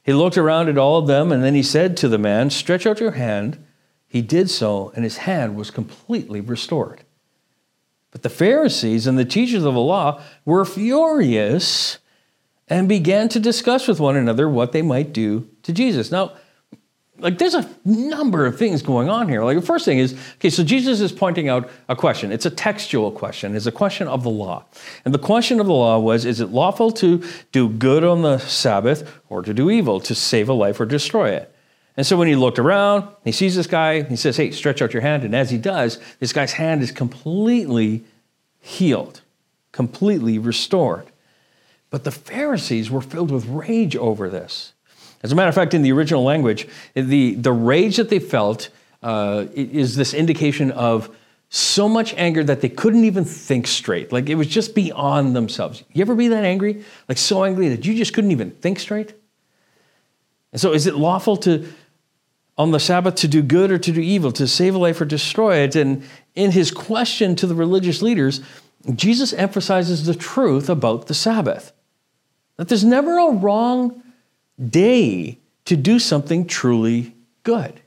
He 0.02 0.12
looked 0.12 0.36
around 0.36 0.68
at 0.68 0.76
all 0.76 0.98
of 0.98 1.06
them, 1.06 1.32
and 1.32 1.42
then 1.42 1.54
he 1.54 1.62
said 1.62 1.96
to 1.96 2.08
the 2.08 2.18
man, 2.18 2.50
Stretch 2.50 2.84
out 2.84 3.00
your 3.00 3.12
hand. 3.12 3.64
He 4.08 4.22
did 4.22 4.48
so, 4.48 4.90
and 4.96 5.04
his 5.04 5.18
hand 5.18 5.54
was 5.54 5.70
completely 5.70 6.40
restored. 6.40 7.04
But 8.10 8.22
the 8.22 8.30
Pharisees 8.30 9.06
and 9.06 9.18
the 9.18 9.24
teachers 9.24 9.64
of 9.64 9.74
the 9.74 9.80
law 9.80 10.22
were 10.44 10.64
furious 10.64 11.98
and 12.66 12.88
began 12.88 13.28
to 13.28 13.40
discuss 13.40 13.86
with 13.86 14.00
one 14.00 14.16
another 14.16 14.48
what 14.48 14.72
they 14.72 14.82
might 14.82 15.12
do 15.12 15.48
to 15.62 15.72
Jesus. 15.72 16.10
Now, 16.10 16.32
like 17.20 17.38
there's 17.38 17.54
a 17.54 17.68
number 17.84 18.46
of 18.46 18.58
things 18.58 18.80
going 18.80 19.08
on 19.08 19.28
here. 19.28 19.42
Like 19.42 19.56
the 19.58 19.66
first 19.66 19.84
thing 19.84 19.98
is, 19.98 20.14
okay, 20.36 20.50
so 20.50 20.62
Jesus 20.62 21.00
is 21.00 21.12
pointing 21.12 21.48
out 21.48 21.68
a 21.88 21.96
question. 21.96 22.30
It's 22.30 22.46
a 22.46 22.50
textual 22.50 23.10
question. 23.10 23.56
It's 23.56 23.66
a 23.66 23.72
question 23.72 24.06
of 24.08 24.22
the 24.22 24.30
law. 24.30 24.64
And 25.04 25.12
the 25.12 25.18
question 25.18 25.60
of 25.60 25.66
the 25.66 25.72
law 25.72 25.98
was, 25.98 26.24
is 26.24 26.40
it 26.40 26.50
lawful 26.50 26.92
to 26.92 27.22
do 27.50 27.68
good 27.68 28.04
on 28.04 28.22
the 28.22 28.38
Sabbath 28.38 29.20
or 29.28 29.42
to 29.42 29.52
do 29.52 29.68
evil, 29.68 30.00
to 30.00 30.14
save 30.14 30.48
a 30.48 30.52
life 30.52 30.80
or 30.80 30.86
destroy 30.86 31.30
it? 31.30 31.54
And 31.98 32.06
so 32.06 32.16
when 32.16 32.28
he 32.28 32.36
looked 32.36 32.60
around, 32.60 33.08
he 33.24 33.32
sees 33.32 33.56
this 33.56 33.66
guy, 33.66 34.04
he 34.04 34.14
says, 34.14 34.36
Hey, 34.36 34.52
stretch 34.52 34.80
out 34.80 34.92
your 34.92 35.02
hand. 35.02 35.24
And 35.24 35.34
as 35.34 35.50
he 35.50 35.58
does, 35.58 35.98
this 36.20 36.32
guy's 36.32 36.52
hand 36.52 36.80
is 36.80 36.92
completely 36.92 38.04
healed, 38.60 39.20
completely 39.72 40.38
restored. 40.38 41.06
But 41.90 42.04
the 42.04 42.12
Pharisees 42.12 42.88
were 42.88 43.00
filled 43.00 43.32
with 43.32 43.46
rage 43.46 43.96
over 43.96 44.30
this. 44.30 44.74
As 45.24 45.32
a 45.32 45.34
matter 45.34 45.48
of 45.48 45.56
fact, 45.56 45.74
in 45.74 45.82
the 45.82 45.90
original 45.90 46.22
language, 46.22 46.68
the, 46.94 47.34
the 47.34 47.50
rage 47.50 47.96
that 47.96 48.10
they 48.10 48.20
felt 48.20 48.68
uh, 49.02 49.46
is 49.52 49.96
this 49.96 50.14
indication 50.14 50.70
of 50.70 51.12
so 51.48 51.88
much 51.88 52.14
anger 52.14 52.44
that 52.44 52.60
they 52.60 52.68
couldn't 52.68 53.06
even 53.06 53.24
think 53.24 53.66
straight. 53.66 54.12
Like 54.12 54.28
it 54.28 54.36
was 54.36 54.46
just 54.46 54.72
beyond 54.72 55.34
themselves. 55.34 55.82
You 55.92 56.02
ever 56.02 56.14
be 56.14 56.28
that 56.28 56.44
angry? 56.44 56.84
Like 57.08 57.18
so 57.18 57.42
angry 57.42 57.70
that 57.70 57.84
you 57.84 57.96
just 57.96 58.14
couldn't 58.14 58.30
even 58.30 58.52
think 58.52 58.78
straight? 58.78 59.14
And 60.52 60.60
so, 60.60 60.72
is 60.72 60.86
it 60.86 60.94
lawful 60.94 61.36
to 61.38 61.66
on 62.58 62.72
the 62.72 62.80
Sabbath 62.80 63.14
to 63.14 63.28
do 63.28 63.40
good 63.40 63.70
or 63.70 63.78
to 63.78 63.92
do 63.92 64.00
evil, 64.00 64.32
to 64.32 64.46
save 64.46 64.74
a 64.74 64.78
life 64.78 65.00
or 65.00 65.04
destroy 65.04 65.58
it. 65.58 65.76
And 65.76 66.02
in 66.34 66.50
his 66.50 66.70
question 66.70 67.36
to 67.36 67.46
the 67.46 67.54
religious 67.54 68.02
leaders, 68.02 68.40
Jesus 68.94 69.32
emphasizes 69.32 70.04
the 70.04 70.14
truth 70.14 70.68
about 70.68 71.06
the 71.06 71.14
Sabbath 71.14 71.72
that 72.56 72.68
there's 72.68 72.84
never 72.84 73.18
a 73.18 73.32
wrong 73.32 74.02
day 74.68 75.38
to 75.64 75.76
do 75.76 75.98
something 75.98 76.46
truly 76.46 77.14
good. 77.44 77.80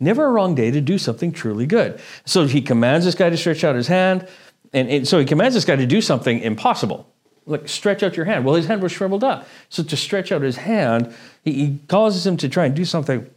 Never 0.00 0.26
a 0.26 0.30
wrong 0.32 0.54
day 0.54 0.70
to 0.72 0.80
do 0.80 0.98
something 0.98 1.32
truly 1.32 1.66
good. 1.66 2.00
So 2.24 2.46
he 2.46 2.60
commands 2.60 3.06
this 3.06 3.14
guy 3.14 3.30
to 3.30 3.36
stretch 3.36 3.62
out 3.62 3.76
his 3.76 3.86
hand. 3.86 4.26
And, 4.72 4.88
and 4.90 5.08
so 5.08 5.20
he 5.20 5.24
commands 5.24 5.54
this 5.54 5.64
guy 5.64 5.76
to 5.76 5.86
do 5.86 6.00
something 6.00 6.40
impossible. 6.40 7.08
Like, 7.46 7.68
stretch 7.68 8.02
out 8.02 8.16
your 8.16 8.26
hand. 8.26 8.44
Well, 8.44 8.54
his 8.56 8.66
hand 8.66 8.82
was 8.82 8.90
shriveled 8.90 9.22
up. 9.22 9.46
So 9.68 9.82
to 9.84 9.96
stretch 9.96 10.32
out 10.32 10.42
his 10.42 10.56
hand, 10.56 11.14
he, 11.44 11.52
he 11.52 11.78
causes 11.88 12.26
him 12.26 12.36
to 12.38 12.48
try 12.48 12.64
and 12.64 12.74
do 12.74 12.84
something, 12.84 13.30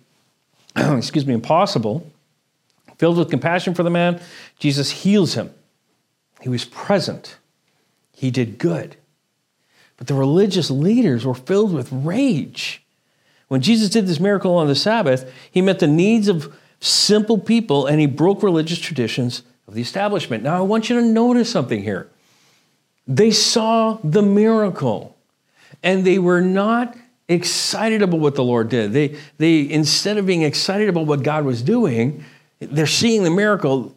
excuse 0.98 1.26
me, 1.26 1.34
impossible. 1.34 2.12
Filled 2.98 3.18
with 3.18 3.30
compassion 3.30 3.74
for 3.74 3.84
the 3.84 3.90
man, 3.90 4.20
Jesus 4.60 4.90
heals 4.90 5.34
him. 5.34 5.54
He 6.42 6.50
was 6.50 6.66
present. 6.66 7.38
He 8.12 8.32
did 8.32 8.58
good. 8.58 8.96
But 9.98 10.08
the 10.08 10.13
religious 10.13 10.70
leaders 10.70 11.26
were 11.26 11.36
filled 11.36 11.74
with 11.74 11.92
rage. 11.92 12.84
When 13.48 13.62
Jesus 13.62 13.90
did 13.90 14.08
this 14.08 14.20
miracle 14.20 14.56
on 14.56 14.68
the 14.68 14.76
Sabbath, 14.76 15.32
he 15.52 15.62
met 15.62 15.80
the 15.80 15.88
needs 15.88 16.28
of 16.28 16.56
simple 16.80 17.40
people 17.40 17.88
and 17.88 18.00
he 18.00 18.06
broke 18.06 18.44
religious 18.44 18.80
traditions 18.80 19.44
of 19.68 19.74
the 19.74 19.82
establishment. 19.82 20.44
Now, 20.44 20.58
I 20.58 20.62
want 20.62 20.90
you 20.90 21.00
to 21.00 21.06
notice 21.06 21.52
something 21.52 21.82
here. 21.82 22.10
They 23.08 23.32
saw 23.32 23.98
the 24.04 24.22
miracle 24.22 25.16
and 25.82 26.06
they 26.06 26.20
were 26.20 26.42
not 26.42 26.96
excited 27.28 28.02
about 28.02 28.20
what 28.20 28.36
the 28.36 28.44
Lord 28.44 28.70
did. 28.70 28.94
They, 28.94 29.18
they 29.38 29.70
instead 29.70 30.18
of 30.18 30.26
being 30.26 30.44
excited 30.44 30.90
about 30.90 31.06
what 31.06 31.24
God 31.24 31.46
was 31.46 31.62
doing, 31.62 32.24
they're 32.60 32.88
seeing 32.88 33.24
the 33.24 33.30
miracle. 33.30 33.96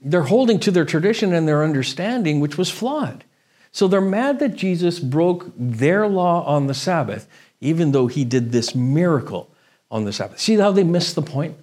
They're 0.00 0.22
holding 0.22 0.60
to 0.60 0.70
their 0.70 0.84
tradition 0.84 1.32
and 1.32 1.48
their 1.48 1.64
understanding, 1.64 2.40
which 2.40 2.58
was 2.58 2.70
flawed. 2.70 3.24
So 3.72 3.88
they're 3.88 4.00
mad 4.00 4.38
that 4.38 4.54
Jesus 4.54 4.98
broke 4.98 5.52
their 5.56 6.06
law 6.06 6.44
on 6.44 6.66
the 6.66 6.74
Sabbath, 6.74 7.28
even 7.60 7.92
though 7.92 8.06
he 8.06 8.24
did 8.24 8.52
this 8.52 8.74
miracle 8.74 9.50
on 9.90 10.04
the 10.04 10.12
Sabbath. 10.12 10.38
See 10.38 10.56
how 10.56 10.72
they 10.72 10.84
missed 10.84 11.14
the 11.14 11.22
point? 11.22 11.56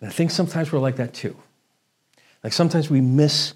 And 0.00 0.10
I 0.10 0.12
think 0.12 0.30
sometimes 0.30 0.72
we're 0.72 0.80
like 0.80 0.96
that 0.96 1.14
too. 1.14 1.36
Like 2.42 2.52
sometimes 2.52 2.90
we 2.90 3.00
miss 3.00 3.54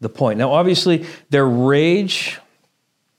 the 0.00 0.08
point. 0.08 0.38
Now, 0.38 0.52
obviously, 0.52 1.06
their 1.30 1.46
rage 1.46 2.38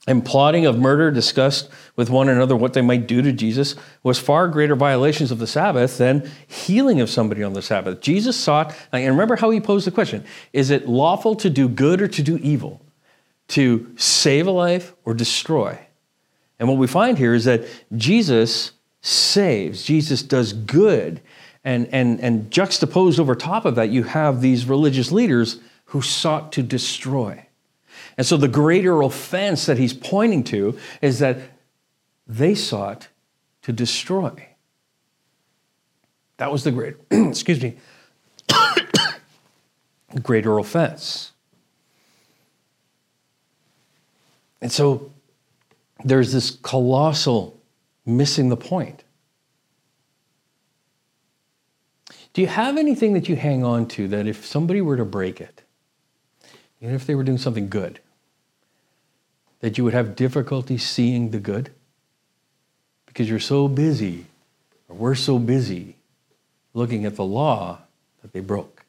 and 0.08 0.24
plotting 0.24 0.66
of 0.66 0.78
murder 0.78 1.10
discussed 1.10 1.70
with 1.94 2.10
one 2.10 2.28
another 2.28 2.56
what 2.56 2.72
they 2.72 2.82
might 2.82 3.06
do 3.06 3.22
to 3.22 3.32
Jesus 3.32 3.76
was 4.02 4.18
far 4.18 4.48
greater 4.48 4.74
violations 4.74 5.30
of 5.30 5.38
the 5.38 5.46
Sabbath 5.46 5.98
than 5.98 6.28
healing 6.46 7.00
of 7.00 7.08
somebody 7.08 7.42
on 7.42 7.52
the 7.52 7.62
Sabbath. 7.62 8.00
Jesus 8.00 8.36
sought, 8.36 8.74
and 8.92 9.06
remember 9.06 9.36
how 9.36 9.50
he 9.50 9.60
posed 9.60 9.86
the 9.86 9.92
question 9.92 10.24
is 10.52 10.70
it 10.70 10.88
lawful 10.88 11.36
to 11.36 11.48
do 11.48 11.68
good 11.68 12.02
or 12.02 12.08
to 12.08 12.22
do 12.22 12.38
evil? 12.38 12.82
to 13.48 13.90
save 13.96 14.46
a 14.46 14.50
life 14.50 14.94
or 15.04 15.14
destroy. 15.14 15.78
And 16.58 16.68
what 16.68 16.78
we 16.78 16.86
find 16.86 17.18
here 17.18 17.34
is 17.34 17.44
that 17.44 17.64
Jesus 17.96 18.72
saves, 19.00 19.82
Jesus 19.82 20.22
does 20.22 20.52
good. 20.52 21.20
And, 21.64 21.88
and, 21.92 22.20
and 22.20 22.50
juxtaposed 22.50 23.18
over 23.18 23.34
top 23.34 23.64
of 23.64 23.74
that, 23.74 23.90
you 23.90 24.04
have 24.04 24.40
these 24.40 24.66
religious 24.66 25.10
leaders 25.10 25.58
who 25.86 26.00
sought 26.00 26.52
to 26.52 26.62
destroy. 26.62 27.46
And 28.18 28.26
so 28.26 28.36
the 28.36 28.48
greater 28.48 29.00
offense 29.00 29.66
that 29.66 29.78
he's 29.78 29.94
pointing 29.94 30.42
to 30.44 30.76
is 31.00 31.20
that 31.20 31.38
they 32.26 32.56
sought 32.56 33.08
to 33.62 33.72
destroy. 33.72 34.48
That 36.38 36.50
was 36.50 36.64
the 36.64 36.72
great, 36.72 36.96
excuse 37.10 37.62
me, 37.62 37.76
greater 40.22 40.58
offense. 40.58 41.30
And 44.60 44.72
so 44.72 45.12
there's 46.04 46.32
this 46.32 46.50
colossal 46.50 47.60
missing 48.04 48.48
the 48.48 48.56
point. 48.56 49.04
Do 52.32 52.40
you 52.40 52.48
have 52.48 52.76
anything 52.76 53.12
that 53.12 53.28
you 53.28 53.36
hang 53.36 53.62
on 53.64 53.86
to 53.88 54.08
that 54.08 54.26
if 54.26 54.44
somebody 54.44 54.80
were 54.80 54.96
to 54.96 55.04
break 55.04 55.40
it, 55.40 55.62
even 56.80 56.96
if 56.96 57.06
they 57.06 57.14
were 57.14 57.24
doing 57.24 57.38
something 57.38 57.68
good, 57.68 58.00
that 59.60 59.78
you 59.78 59.84
would 59.84 59.94
have 59.94 60.16
difficulty 60.16 60.78
seeing 60.78 61.30
the 61.30 61.38
good? 61.38 61.70
Because 63.06 63.28
you're 63.28 63.40
so 63.40 63.68
busy, 63.68 64.26
or 64.88 64.96
we're 64.96 65.14
so 65.14 65.38
busy 65.38 65.96
looking 66.74 67.04
at 67.04 67.16
the 67.16 67.24
law 67.24 67.78
that 68.22 68.32
they 68.32 68.40
broke. 68.40 68.84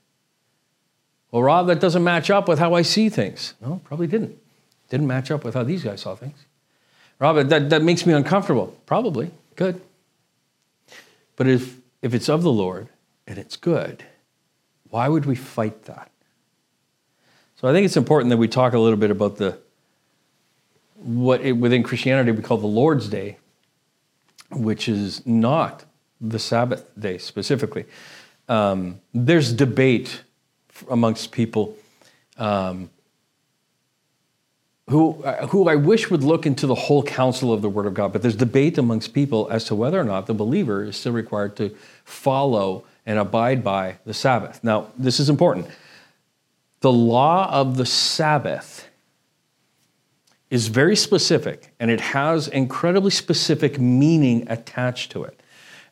Well, 1.31 1.43
Rob, 1.43 1.67
that 1.67 1.79
doesn't 1.79 2.03
match 2.03 2.29
up 2.29 2.47
with 2.47 2.59
how 2.59 2.73
I 2.73 2.81
see 2.81 3.09
things. 3.09 3.53
No, 3.61 3.81
probably 3.83 4.07
didn't. 4.07 4.37
Didn't 4.89 5.07
match 5.07 5.29
up 5.31 5.43
with 5.43 5.53
how 5.53 5.63
these 5.63 5.83
guys 5.83 6.01
saw 6.01 6.15
things. 6.15 6.37
Robert, 7.19 7.49
that, 7.49 7.69
that 7.69 7.83
makes 7.83 8.05
me 8.05 8.13
uncomfortable. 8.13 8.75
Probably. 8.85 9.31
Good. 9.55 9.81
But 11.35 11.47
if, 11.47 11.77
if 12.01 12.13
it's 12.13 12.29
of 12.29 12.43
the 12.43 12.51
Lord 12.51 12.89
and 13.27 13.37
it's 13.37 13.55
good, 13.55 14.03
why 14.89 15.07
would 15.07 15.25
we 15.25 15.35
fight 15.35 15.83
that? 15.83 16.09
So 17.57 17.67
I 17.67 17.73
think 17.73 17.85
it's 17.85 17.97
important 17.97 18.29
that 18.29 18.37
we 18.37 18.47
talk 18.47 18.73
a 18.73 18.79
little 18.79 18.97
bit 18.97 19.11
about 19.11 19.37
the 19.37 19.59
what 21.01 21.41
it, 21.41 21.53
within 21.53 21.83
Christianity 21.83 22.31
we 22.31 22.41
call 22.41 22.57
the 22.57 22.67
Lord's 22.67 23.07
Day, 23.07 23.37
which 24.51 24.89
is 24.89 25.25
not 25.25 25.85
the 26.19 26.39
Sabbath 26.39 26.89
day 26.99 27.17
specifically. 27.17 27.85
Um, 28.47 28.99
there's 29.13 29.53
debate 29.53 30.21
amongst 30.89 31.31
people 31.31 31.77
um, 32.37 32.89
who, 34.89 35.23
uh, 35.23 35.47
who 35.47 35.69
I 35.69 35.75
wish 35.75 36.09
would 36.09 36.23
look 36.23 36.45
into 36.45 36.65
the 36.65 36.75
whole 36.75 37.03
counsel 37.03 37.53
of 37.53 37.61
the 37.61 37.69
Word 37.69 37.85
of 37.85 37.93
God. 37.93 38.11
But 38.11 38.21
there's 38.21 38.35
debate 38.35 38.77
amongst 38.77 39.13
people 39.13 39.47
as 39.51 39.65
to 39.65 39.75
whether 39.75 39.99
or 39.99 40.03
not 40.03 40.25
the 40.25 40.33
believer 40.33 40.83
is 40.83 40.97
still 40.97 41.13
required 41.13 41.55
to 41.57 41.75
follow 42.03 42.85
and 43.05 43.19
abide 43.19 43.63
by 43.63 43.97
the 44.05 44.13
Sabbath. 44.13 44.63
Now, 44.63 44.87
this 44.97 45.19
is 45.19 45.29
important. 45.29 45.67
The 46.81 46.91
law 46.91 47.51
of 47.51 47.77
the 47.77 47.85
Sabbath 47.85 48.88
is 50.49 50.67
very 50.67 50.95
specific 50.95 51.73
and 51.79 51.91
it 51.91 52.01
has 52.01 52.47
incredibly 52.47 53.11
specific 53.11 53.79
meaning 53.79 54.47
attached 54.49 55.11
to 55.11 55.23
it. 55.23 55.39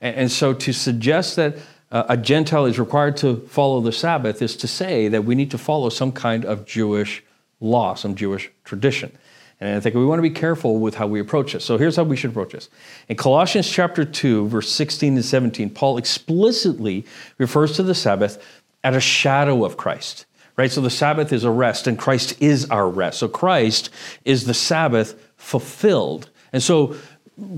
And, 0.02 0.16
and 0.16 0.32
so 0.32 0.54
to 0.54 0.74
suggest 0.74 1.36
that 1.36 1.58
uh, 1.92 2.04
a 2.10 2.18
Gentile 2.18 2.66
is 2.66 2.80
required 2.80 3.18
to 3.18 3.38
follow 3.48 3.80
the 3.82 3.92
Sabbath 3.92 4.42
is 4.42 4.58
to 4.58 4.68
say 4.68 5.08
that 5.08 5.24
we 5.24 5.36
need 5.36 5.52
to 5.52 5.58
follow 5.58 5.90
some 5.90 6.12
kind 6.12 6.44
of 6.44 6.66
Jewish 6.66 7.24
law, 7.60 7.94
some 7.94 8.16
Jewish 8.16 8.52
tradition. 8.64 9.12
And 9.60 9.76
I 9.76 9.80
think 9.80 9.96
we 9.96 10.06
want 10.06 10.20
to 10.20 10.24
be 10.24 10.30
careful 10.30 10.80
with 10.80 10.96
how 10.96 11.08
we 11.08 11.20
approach 11.20 11.54
this. 11.54 11.66
So 11.66 11.78
here's 11.78 11.96
how 11.96 12.04
we 12.04 12.16
should 12.16 12.30
approach 12.30 12.52
this. 12.52 12.70
In 13.10 13.16
Colossians 13.16 13.70
chapter 13.70 14.06
2, 14.06 14.48
verse 14.48 14.70
16 14.72 15.16
and 15.16 15.26
17, 15.26 15.70
Paul 15.72 15.98
explicitly 15.98 17.06
refers 17.38 17.76
to 17.78 17.84
the 17.84 17.96
Sabbath 17.96 18.44
as 18.84 18.96
a 18.96 19.02
shadow 19.02 19.66
of 19.66 19.76
Christ. 19.76 20.26
Right? 20.58 20.72
So 20.72 20.82
the 20.82 20.90
Sabbath 20.90 21.32
is 21.32 21.44
a 21.44 21.52
rest, 21.52 21.88
and 21.88 21.98
Christ 22.00 22.42
is 22.42 22.70
our 22.70 22.90
rest. 22.90 23.20
So 23.20 23.28
Christ 23.28 23.90
is 24.26 24.46
the 24.46 24.54
Sabbath 24.54 25.14
fulfilled. 25.38 26.30
And 26.52 26.64
so 26.64 26.96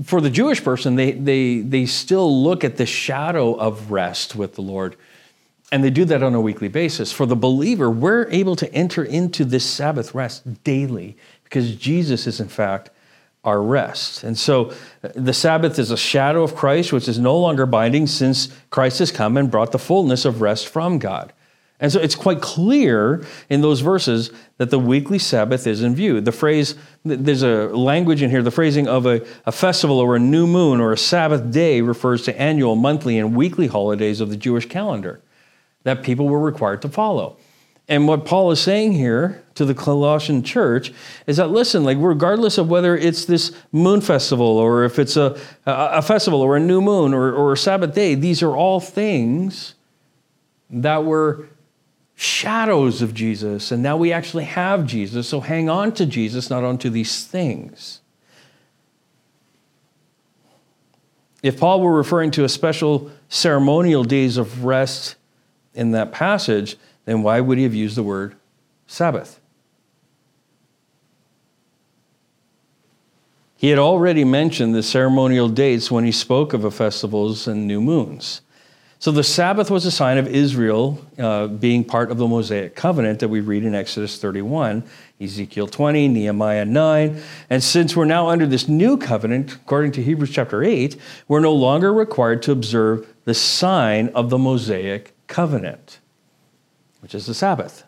for 0.04 0.20
the 0.20 0.28
Jewish 0.28 0.62
person, 0.62 0.96
they, 0.96 1.12
they, 1.12 1.60
they 1.60 1.86
still 1.86 2.42
look 2.42 2.62
at 2.62 2.76
the 2.76 2.84
shadow 2.84 3.54
of 3.54 3.90
rest 3.90 4.36
with 4.36 4.54
the 4.54 4.62
Lord 4.62 4.96
and 5.72 5.84
they 5.84 5.90
do 5.90 6.04
that 6.06 6.22
on 6.22 6.34
a 6.34 6.40
weekly 6.40 6.68
basis. 6.68 7.12
For 7.12 7.26
the 7.26 7.36
believer, 7.36 7.90
we're 7.90 8.28
able 8.30 8.56
to 8.56 8.72
enter 8.74 9.04
into 9.04 9.44
this 9.44 9.64
Sabbath 9.64 10.14
rest 10.14 10.64
daily 10.64 11.16
because 11.44 11.76
Jesus 11.76 12.26
is, 12.26 12.40
in 12.40 12.48
fact, 12.48 12.90
our 13.44 13.62
rest. 13.62 14.24
And 14.24 14.36
so 14.36 14.72
the 15.00 15.32
Sabbath 15.32 15.78
is 15.78 15.90
a 15.90 15.96
shadow 15.96 16.42
of 16.42 16.56
Christ, 16.56 16.92
which 16.92 17.08
is 17.08 17.18
no 17.18 17.38
longer 17.38 17.66
binding 17.66 18.06
since 18.06 18.48
Christ 18.70 18.98
has 18.98 19.12
come 19.12 19.36
and 19.36 19.50
brought 19.50 19.72
the 19.72 19.78
fullness 19.78 20.24
of 20.24 20.42
rest 20.42 20.68
from 20.68 20.98
God. 20.98 21.32
And 21.80 21.90
so 21.90 21.98
it's 21.98 22.14
quite 22.14 22.42
clear 22.42 23.24
in 23.48 23.62
those 23.62 23.80
verses 23.80 24.30
that 24.58 24.68
the 24.68 24.78
weekly 24.78 25.18
Sabbath 25.18 25.66
is 25.66 25.82
in 25.82 25.94
view. 25.94 26.20
The 26.20 26.32
phrase, 26.32 26.74
there's 27.04 27.42
a 27.42 27.68
language 27.68 28.20
in 28.20 28.28
here, 28.28 28.42
the 28.42 28.50
phrasing 28.50 28.86
of 28.86 29.06
a, 29.06 29.26
a 29.46 29.52
festival 29.52 29.98
or 29.98 30.14
a 30.14 30.18
new 30.18 30.46
moon 30.46 30.80
or 30.80 30.92
a 30.92 30.98
Sabbath 30.98 31.50
day 31.50 31.80
refers 31.80 32.22
to 32.24 32.38
annual, 32.38 32.76
monthly, 32.76 33.18
and 33.18 33.34
weekly 33.34 33.66
holidays 33.66 34.20
of 34.20 34.28
the 34.28 34.36
Jewish 34.36 34.66
calendar 34.66 35.22
that 35.84 36.02
people 36.02 36.28
were 36.28 36.40
required 36.40 36.82
to 36.82 36.88
follow. 36.90 37.38
And 37.88 38.06
what 38.06 38.24
Paul 38.24 38.52
is 38.52 38.60
saying 38.60 38.92
here 38.92 39.42
to 39.56 39.64
the 39.64 39.74
Colossian 39.74 40.44
church 40.44 40.92
is 41.26 41.38
that 41.38 41.48
listen, 41.48 41.82
like 41.82 41.96
regardless 41.98 42.56
of 42.56 42.68
whether 42.68 42.96
it's 42.96 43.24
this 43.24 43.52
moon 43.72 44.00
festival 44.00 44.46
or 44.46 44.84
if 44.84 44.98
it's 44.98 45.16
a, 45.16 45.40
a, 45.66 46.00
festival 46.00 46.40
or 46.40 46.56
a 46.56 46.60
new 46.60 46.80
moon 46.80 47.12
or, 47.12 47.32
or 47.32 47.52
a 47.52 47.56
Sabbath 47.56 47.92
day, 47.92 48.14
these 48.14 48.44
are 48.44 48.54
all 48.54 48.78
things 48.78 49.74
that 50.70 51.04
were 51.04 51.48
shadows 52.20 53.00
of 53.00 53.14
Jesus. 53.14 53.72
And 53.72 53.82
now 53.82 53.96
we 53.96 54.12
actually 54.12 54.44
have 54.44 54.84
Jesus. 54.84 55.26
So 55.26 55.40
hang 55.40 55.70
on 55.70 55.92
to 55.92 56.04
Jesus, 56.04 56.50
not 56.50 56.64
onto 56.64 56.90
these 56.90 57.24
things. 57.24 58.02
If 61.42 61.58
Paul 61.58 61.80
were 61.80 61.96
referring 61.96 62.30
to 62.32 62.44
a 62.44 62.48
special 62.50 63.10
ceremonial 63.30 64.04
days 64.04 64.36
of 64.36 64.66
rest 64.66 65.16
in 65.72 65.92
that 65.92 66.12
passage, 66.12 66.76
then 67.06 67.22
why 67.22 67.40
would 67.40 67.56
he 67.56 67.64
have 67.64 67.74
used 67.74 67.96
the 67.96 68.02
word 68.02 68.36
Sabbath? 68.86 69.40
He 73.56 73.70
had 73.70 73.78
already 73.78 74.24
mentioned 74.24 74.74
the 74.74 74.82
ceremonial 74.82 75.48
dates 75.48 75.90
when 75.90 76.04
he 76.04 76.12
spoke 76.12 76.52
of 76.52 76.60
the 76.60 76.70
festivals 76.70 77.48
and 77.48 77.66
new 77.66 77.80
moons. 77.80 78.42
So 79.00 79.10
the 79.10 79.24
Sabbath 79.24 79.70
was 79.70 79.86
a 79.86 79.90
sign 79.90 80.18
of 80.18 80.26
Israel 80.28 81.02
uh, 81.18 81.46
being 81.46 81.84
part 81.84 82.10
of 82.10 82.18
the 82.18 82.28
Mosaic 82.28 82.76
covenant 82.76 83.20
that 83.20 83.28
we 83.28 83.40
read 83.40 83.64
in 83.64 83.74
Exodus 83.74 84.18
31, 84.18 84.84
Ezekiel 85.18 85.68
20, 85.68 86.06
Nehemiah 86.08 86.66
9. 86.66 87.22
And 87.48 87.64
since 87.64 87.96
we're 87.96 88.04
now 88.04 88.28
under 88.28 88.46
this 88.46 88.68
new 88.68 88.98
covenant, 88.98 89.54
according 89.54 89.92
to 89.92 90.02
Hebrews 90.02 90.28
chapter 90.28 90.62
8, 90.62 90.98
we're 91.28 91.40
no 91.40 91.54
longer 91.54 91.94
required 91.94 92.42
to 92.42 92.52
observe 92.52 93.08
the 93.24 93.32
sign 93.32 94.08
of 94.08 94.28
the 94.28 94.36
Mosaic 94.36 95.14
covenant, 95.28 95.98
which 97.00 97.14
is 97.14 97.24
the 97.24 97.32
Sabbath. 97.32 97.84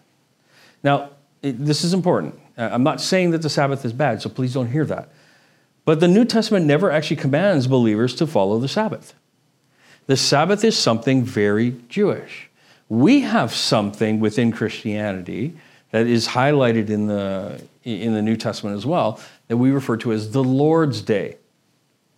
Now, 0.82 1.10
this 1.42 1.84
is 1.84 1.92
important. 1.92 2.40
Uh, 2.56 2.70
I'm 2.72 2.84
not 2.84 3.02
saying 3.02 3.32
that 3.32 3.42
the 3.42 3.50
Sabbath 3.50 3.84
is 3.84 3.92
bad, 3.92 4.22
so 4.22 4.30
please 4.30 4.54
don't 4.54 4.70
hear 4.70 4.86
that. 4.86 5.12
But 5.84 6.00
the 6.00 6.08
New 6.08 6.24
Testament 6.24 6.64
never 6.64 6.90
actually 6.90 7.16
commands 7.16 7.66
believers 7.66 8.14
to 8.14 8.26
follow 8.26 8.58
the 8.58 8.68
Sabbath. 8.68 9.12
The 10.12 10.18
Sabbath 10.18 10.62
is 10.62 10.76
something 10.76 11.24
very 11.24 11.74
Jewish. 11.88 12.50
We 12.90 13.22
have 13.22 13.54
something 13.54 14.20
within 14.20 14.52
Christianity 14.52 15.54
that 15.90 16.06
is 16.06 16.28
highlighted 16.28 16.90
in 16.90 17.06
the, 17.06 17.62
in 17.82 18.12
the 18.12 18.20
New 18.20 18.36
Testament 18.36 18.76
as 18.76 18.84
well 18.84 19.18
that 19.48 19.56
we 19.56 19.70
refer 19.70 19.96
to 19.96 20.12
as 20.12 20.32
the 20.32 20.44
Lord's 20.44 21.00
Day. 21.00 21.38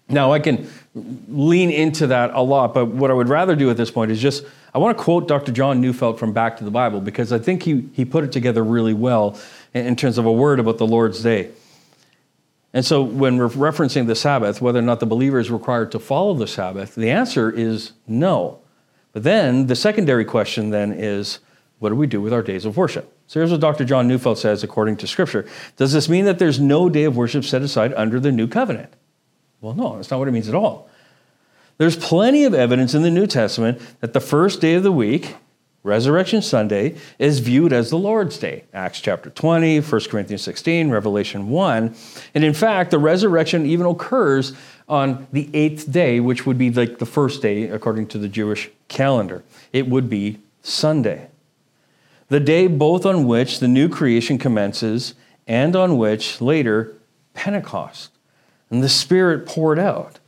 Now, 0.08 0.32
I 0.32 0.40
can 0.40 0.68
lean 1.28 1.70
into 1.70 2.08
that 2.08 2.32
a 2.34 2.40
lot, 2.40 2.74
but 2.74 2.86
what 2.86 3.12
I 3.12 3.14
would 3.14 3.28
rather 3.28 3.54
do 3.54 3.70
at 3.70 3.76
this 3.76 3.92
point 3.92 4.10
is 4.10 4.20
just 4.20 4.44
I 4.74 4.78
want 4.78 4.98
to 4.98 5.04
quote 5.04 5.28
Dr. 5.28 5.52
John 5.52 5.80
Neufeld 5.80 6.18
from 6.18 6.32
Back 6.32 6.56
to 6.56 6.64
the 6.64 6.72
Bible 6.72 7.00
because 7.00 7.30
I 7.30 7.38
think 7.38 7.62
he, 7.62 7.88
he 7.92 8.04
put 8.04 8.24
it 8.24 8.32
together 8.32 8.64
really 8.64 8.92
well 8.92 9.38
in 9.72 9.94
terms 9.94 10.18
of 10.18 10.26
a 10.26 10.32
word 10.32 10.58
about 10.58 10.78
the 10.78 10.86
Lord's 10.88 11.22
Day. 11.22 11.52
And 12.74 12.84
so, 12.84 13.02
when 13.02 13.38
we're 13.38 13.48
referencing 13.48 14.08
the 14.08 14.16
Sabbath, 14.16 14.60
whether 14.60 14.80
or 14.80 14.82
not 14.82 14.98
the 14.98 15.06
believer 15.06 15.38
is 15.38 15.48
required 15.48 15.92
to 15.92 16.00
follow 16.00 16.34
the 16.34 16.48
Sabbath, 16.48 16.96
the 16.96 17.08
answer 17.08 17.48
is 17.48 17.92
no. 18.08 18.58
But 19.12 19.22
then 19.22 19.68
the 19.68 19.76
secondary 19.76 20.24
question 20.24 20.70
then 20.70 20.92
is, 20.92 21.38
what 21.78 21.90
do 21.90 21.94
we 21.94 22.08
do 22.08 22.20
with 22.20 22.32
our 22.32 22.42
days 22.42 22.64
of 22.64 22.76
worship? 22.76 23.16
So 23.28 23.38
here's 23.38 23.52
what 23.52 23.60
Dr. 23.60 23.84
John 23.84 24.08
Neufeld 24.08 24.38
says 24.38 24.64
according 24.64 24.96
to 24.98 25.06
Scripture. 25.06 25.46
Does 25.76 25.92
this 25.92 26.08
mean 26.08 26.24
that 26.24 26.40
there's 26.40 26.58
no 26.58 26.88
day 26.88 27.04
of 27.04 27.16
worship 27.16 27.44
set 27.44 27.62
aside 27.62 27.94
under 27.94 28.18
the 28.18 28.32
new 28.32 28.48
covenant? 28.48 28.92
Well, 29.60 29.74
no, 29.74 29.96
that's 29.96 30.10
not 30.10 30.18
what 30.18 30.28
it 30.28 30.32
means 30.32 30.48
at 30.48 30.54
all. 30.56 30.90
There's 31.78 31.96
plenty 31.96 32.44
of 32.44 32.54
evidence 32.54 32.92
in 32.92 33.02
the 33.02 33.10
New 33.10 33.26
Testament 33.26 33.80
that 34.00 34.12
the 34.12 34.20
first 34.20 34.60
day 34.60 34.74
of 34.74 34.82
the 34.82 34.92
week 34.92 35.36
Resurrection 35.84 36.40
Sunday 36.40 36.96
is 37.18 37.40
viewed 37.40 37.70
as 37.70 37.90
the 37.90 37.98
Lord's 37.98 38.38
Day. 38.38 38.64
Acts 38.72 39.02
chapter 39.02 39.28
20, 39.28 39.80
1 39.80 40.00
Corinthians 40.08 40.40
16, 40.40 40.88
Revelation 40.88 41.50
1. 41.50 41.94
And 42.34 42.42
in 42.42 42.54
fact, 42.54 42.90
the 42.90 42.98
resurrection 42.98 43.66
even 43.66 43.86
occurs 43.86 44.54
on 44.88 45.26
the 45.30 45.50
eighth 45.52 45.92
day, 45.92 46.20
which 46.20 46.46
would 46.46 46.56
be 46.56 46.70
like 46.70 46.98
the 46.98 47.06
first 47.06 47.42
day 47.42 47.64
according 47.64 48.06
to 48.08 48.18
the 48.18 48.28
Jewish 48.28 48.70
calendar. 48.88 49.44
It 49.74 49.86
would 49.86 50.08
be 50.08 50.40
Sunday. 50.62 51.28
The 52.28 52.40
day 52.40 52.66
both 52.66 53.04
on 53.04 53.26
which 53.26 53.60
the 53.60 53.68
new 53.68 53.90
creation 53.90 54.38
commences 54.38 55.12
and 55.46 55.76
on 55.76 55.98
which 55.98 56.40
later 56.40 56.94
Pentecost 57.34 58.10
and 58.70 58.82
the 58.82 58.88
Spirit 58.88 59.44
poured 59.46 59.78
out. 59.78 60.18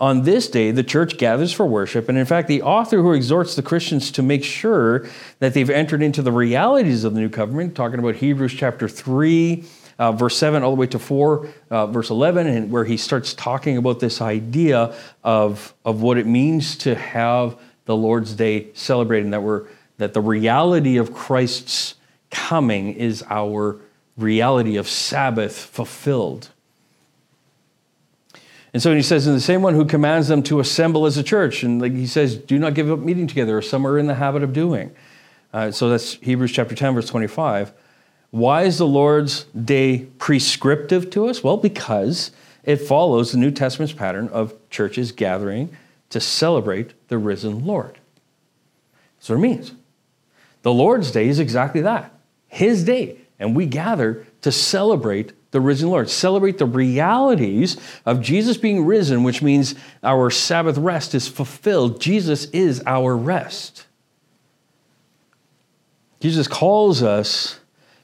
On 0.00 0.22
this 0.22 0.48
day, 0.48 0.70
the 0.70 0.82
church 0.82 1.18
gathers 1.18 1.52
for 1.52 1.66
worship, 1.66 2.08
and 2.08 2.16
in 2.16 2.24
fact, 2.24 2.48
the 2.48 2.62
author 2.62 3.02
who 3.02 3.12
exhorts 3.12 3.54
the 3.54 3.62
Christians 3.62 4.10
to 4.12 4.22
make 4.22 4.42
sure 4.42 5.06
that 5.40 5.52
they've 5.52 5.68
entered 5.68 6.02
into 6.02 6.22
the 6.22 6.32
realities 6.32 7.04
of 7.04 7.12
the 7.12 7.20
new 7.20 7.28
covenant, 7.28 7.74
talking 7.74 7.98
about 7.98 8.14
Hebrews 8.14 8.54
chapter 8.54 8.88
3, 8.88 9.62
uh, 9.98 10.12
verse 10.12 10.38
7, 10.38 10.62
all 10.62 10.70
the 10.70 10.80
way 10.80 10.86
to 10.86 10.98
4, 10.98 11.48
uh, 11.68 11.86
verse 11.88 12.08
11, 12.08 12.46
and 12.46 12.70
where 12.70 12.86
he 12.86 12.96
starts 12.96 13.34
talking 13.34 13.76
about 13.76 14.00
this 14.00 14.22
idea 14.22 14.94
of, 15.22 15.74
of 15.84 16.00
what 16.00 16.16
it 16.16 16.26
means 16.26 16.76
to 16.78 16.94
have 16.94 17.60
the 17.84 17.94
Lord's 17.94 18.32
Day 18.32 18.68
celebrated, 18.72 19.24
and 19.24 19.34
that, 19.34 19.42
we're, 19.42 19.66
that 19.98 20.14
the 20.14 20.22
reality 20.22 20.96
of 20.96 21.12
Christ's 21.12 21.96
coming 22.30 22.94
is 22.94 23.22
our 23.28 23.78
reality 24.16 24.78
of 24.78 24.88
Sabbath 24.88 25.58
fulfilled. 25.58 26.48
And 28.72 28.82
so 28.82 28.94
he 28.94 29.02
says, 29.02 29.26
in 29.26 29.34
the 29.34 29.40
same 29.40 29.62
one 29.62 29.74
who 29.74 29.84
commands 29.84 30.28
them 30.28 30.42
to 30.44 30.60
assemble 30.60 31.06
as 31.06 31.16
a 31.16 31.22
church, 31.22 31.62
and 31.62 31.80
like 31.80 31.92
he 31.92 32.06
says, 32.06 32.36
do 32.36 32.58
not 32.58 32.74
give 32.74 32.90
up 32.90 33.00
meeting 33.00 33.26
together, 33.26 33.58
as 33.58 33.68
some 33.68 33.86
are 33.86 33.98
in 33.98 34.06
the 34.06 34.14
habit 34.14 34.42
of 34.42 34.52
doing. 34.52 34.94
Uh, 35.52 35.70
so 35.70 35.88
that's 35.88 36.14
Hebrews 36.14 36.52
chapter 36.52 36.74
10, 36.74 36.94
verse 36.94 37.08
25. 37.08 37.72
Why 38.30 38.62
is 38.62 38.78
the 38.78 38.86
Lord's 38.86 39.44
day 39.44 40.06
prescriptive 40.18 41.10
to 41.10 41.26
us? 41.26 41.42
Well, 41.42 41.56
because 41.56 42.30
it 42.62 42.76
follows 42.76 43.32
the 43.32 43.38
New 43.38 43.50
Testament's 43.50 43.92
pattern 43.92 44.28
of 44.28 44.54
churches 44.70 45.10
gathering 45.10 45.76
to 46.10 46.20
celebrate 46.20 46.92
the 47.08 47.18
risen 47.18 47.64
Lord. 47.64 47.98
That's 49.18 49.30
what 49.30 49.36
it 49.36 49.40
means. 49.40 49.72
The 50.62 50.72
Lord's 50.72 51.10
day 51.10 51.28
is 51.28 51.38
exactly 51.38 51.80
that 51.80 52.12
His 52.48 52.84
day. 52.84 53.16
And 53.40 53.56
we 53.56 53.66
gather 53.66 54.26
to 54.42 54.52
celebrate 54.52 55.32
the 55.50 55.60
risen 55.60 55.90
Lord. 55.90 56.08
Celebrate 56.08 56.58
the 56.58 56.66
realities 56.66 57.76
of 58.06 58.20
Jesus 58.20 58.56
being 58.56 58.84
risen, 58.84 59.24
which 59.24 59.42
means 59.42 59.74
our 60.02 60.30
Sabbath 60.30 60.78
rest 60.78 61.14
is 61.14 61.28
fulfilled. 61.28 62.00
Jesus 62.00 62.46
is 62.46 62.82
our 62.86 63.16
rest. 63.16 63.86
Jesus 66.20 66.46
calls 66.46 67.02
us 67.02 67.58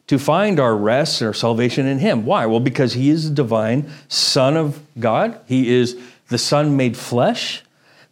to 0.07 0.19
find 0.19 0.59
our 0.59 0.77
rest 0.77 1.21
and 1.21 1.29
our 1.29 1.35
salvation 1.35 1.87
in 1.87 1.99
Him. 1.99 2.25
Why? 2.25 2.47
Well, 2.47 2.61
because 2.61 2.95
He 2.95 3.11
is 3.11 3.29
the 3.29 3.35
divine 3.35 3.91
Son 4.09 4.57
of 4.57 4.81
God, 4.99 5.39
He 5.47 5.75
is 5.75 5.99
the 6.29 6.39
Son 6.39 6.77
made 6.77 6.97
flesh, 6.97 7.63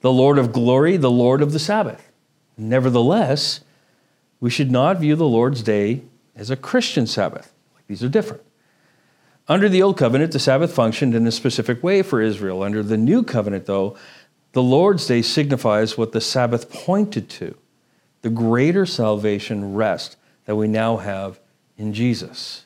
the 0.00 0.12
Lord 0.12 0.38
of 0.38 0.52
glory, 0.52 0.96
the 0.96 1.10
Lord 1.10 1.42
of 1.42 1.52
the 1.52 1.58
Sabbath. 1.58 2.10
Nevertheless, 2.56 3.60
we 4.40 4.50
should 4.50 4.70
not 4.70 4.98
view 4.98 5.16
the 5.16 5.26
Lord's 5.26 5.62
day 5.62 6.02
as 6.36 6.50
a 6.50 6.56
Christian 6.56 7.06
Sabbath. 7.06 7.52
These 7.88 8.04
are 8.04 8.08
different. 8.08 8.42
Under 9.46 9.68
the 9.68 9.82
Old 9.82 9.98
Covenant, 9.98 10.32
the 10.32 10.38
Sabbath 10.38 10.72
functioned 10.72 11.14
in 11.14 11.26
a 11.26 11.32
specific 11.32 11.82
way 11.82 12.02
for 12.02 12.22
Israel. 12.22 12.62
Under 12.62 12.82
the 12.82 12.96
New 12.96 13.22
Covenant, 13.22 13.66
though, 13.66 13.96
the 14.52 14.62
Lord's 14.62 15.06
Day 15.06 15.20
signifies 15.20 15.98
what 15.98 16.12
the 16.12 16.20
Sabbath 16.20 16.70
pointed 16.70 17.28
to 17.30 17.56
the 18.22 18.30
greater 18.30 18.86
salvation 18.86 19.74
rest 19.74 20.16
that 20.46 20.56
we 20.56 20.66
now 20.66 20.96
have 20.96 21.40
in 21.76 21.92
Jesus. 21.92 22.64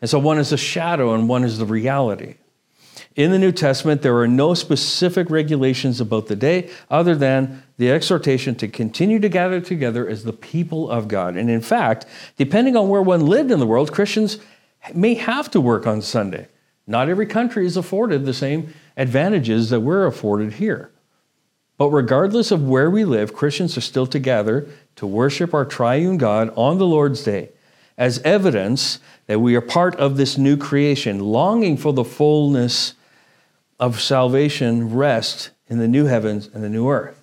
And 0.00 0.08
so 0.08 0.18
one 0.18 0.38
is 0.38 0.50
a 0.50 0.56
shadow 0.56 1.14
and 1.14 1.28
one 1.28 1.44
is 1.44 1.58
the 1.58 1.66
reality. 1.66 2.36
In 3.14 3.30
the 3.30 3.38
New 3.38 3.52
Testament, 3.52 4.00
there 4.00 4.16
are 4.16 4.28
no 4.28 4.54
specific 4.54 5.28
regulations 5.28 6.00
about 6.00 6.28
the 6.28 6.36
day 6.36 6.70
other 6.90 7.14
than 7.14 7.62
the 7.76 7.90
exhortation 7.90 8.54
to 8.54 8.68
continue 8.68 9.18
to 9.18 9.28
gather 9.28 9.60
together 9.60 10.08
as 10.08 10.24
the 10.24 10.32
people 10.32 10.88
of 10.88 11.08
God. 11.08 11.36
And 11.36 11.50
in 11.50 11.60
fact, 11.60 12.06
depending 12.38 12.76
on 12.76 12.88
where 12.88 13.02
one 13.02 13.26
lived 13.26 13.50
in 13.50 13.58
the 13.58 13.66
world, 13.66 13.92
Christians 13.92 14.38
may 14.94 15.14
have 15.14 15.50
to 15.52 15.60
work 15.60 15.86
on 15.86 16.02
Sunday. 16.02 16.48
Not 16.86 17.08
every 17.08 17.26
country 17.26 17.66
is 17.66 17.76
afforded 17.76 18.24
the 18.24 18.34
same 18.34 18.74
advantages 18.96 19.70
that 19.70 19.80
we're 19.80 20.06
afforded 20.06 20.54
here. 20.54 20.90
But 21.78 21.90
regardless 21.90 22.50
of 22.50 22.68
where 22.68 22.90
we 22.90 23.04
live, 23.04 23.32
Christians 23.34 23.76
are 23.76 23.82
still 23.82 24.06
to 24.08 24.18
gather 24.18 24.68
to 24.96 25.06
worship 25.06 25.54
our 25.54 25.64
triune 25.64 26.18
God 26.18 26.52
on 26.56 26.78
the 26.78 26.86
Lord's 26.86 27.22
Day 27.22 27.50
as 27.96 28.18
evidence 28.20 28.98
that 29.26 29.40
we 29.40 29.54
are 29.54 29.60
part 29.60 29.94
of 29.96 30.16
this 30.16 30.36
new 30.36 30.56
creation, 30.56 31.20
longing 31.20 31.76
for 31.76 31.92
the 31.92 32.04
fullness 32.04 32.94
of 33.78 34.00
salvation 34.00 34.94
rest 34.94 35.50
in 35.68 35.78
the 35.78 35.88
new 35.88 36.06
heavens 36.06 36.48
and 36.52 36.62
the 36.62 36.68
new 36.68 36.88
earth. 36.88 37.22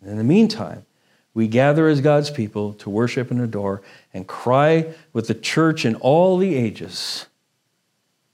And 0.00 0.10
in 0.10 0.16
the 0.16 0.24
meantime, 0.24 0.85
we 1.36 1.46
gather 1.46 1.86
as 1.86 2.00
God's 2.00 2.30
people 2.30 2.72
to 2.72 2.88
worship 2.88 3.30
and 3.30 3.42
adore 3.42 3.82
and 4.14 4.26
cry 4.26 4.94
with 5.12 5.28
the 5.28 5.34
church 5.34 5.84
in 5.84 5.94
all 5.96 6.38
the 6.38 6.54
ages. 6.54 7.26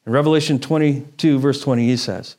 In 0.06 0.12
Revelation 0.12 0.60
22, 0.60 1.40
verse 1.40 1.60
20, 1.60 1.84
he 1.84 1.96
says, 1.96 2.36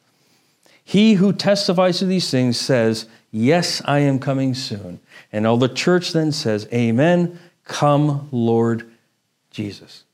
He 0.82 1.16
who 1.16 1.34
testifies 1.34 2.00
to 2.00 2.06
these 2.06 2.32
things 2.32 2.58
says, 2.58 3.08
Yes, 3.30 3.82
I 3.84 4.00
am 4.00 4.20
coming 4.20 4.54
soon. 4.54 5.02
And 5.34 5.46
all 5.46 5.58
the 5.58 5.68
church 5.68 6.14
then 6.14 6.32
says, 6.32 6.66
Amen. 6.72 7.38
Come, 7.66 8.30
Lord 8.32 8.90
Jesus. 9.52 10.06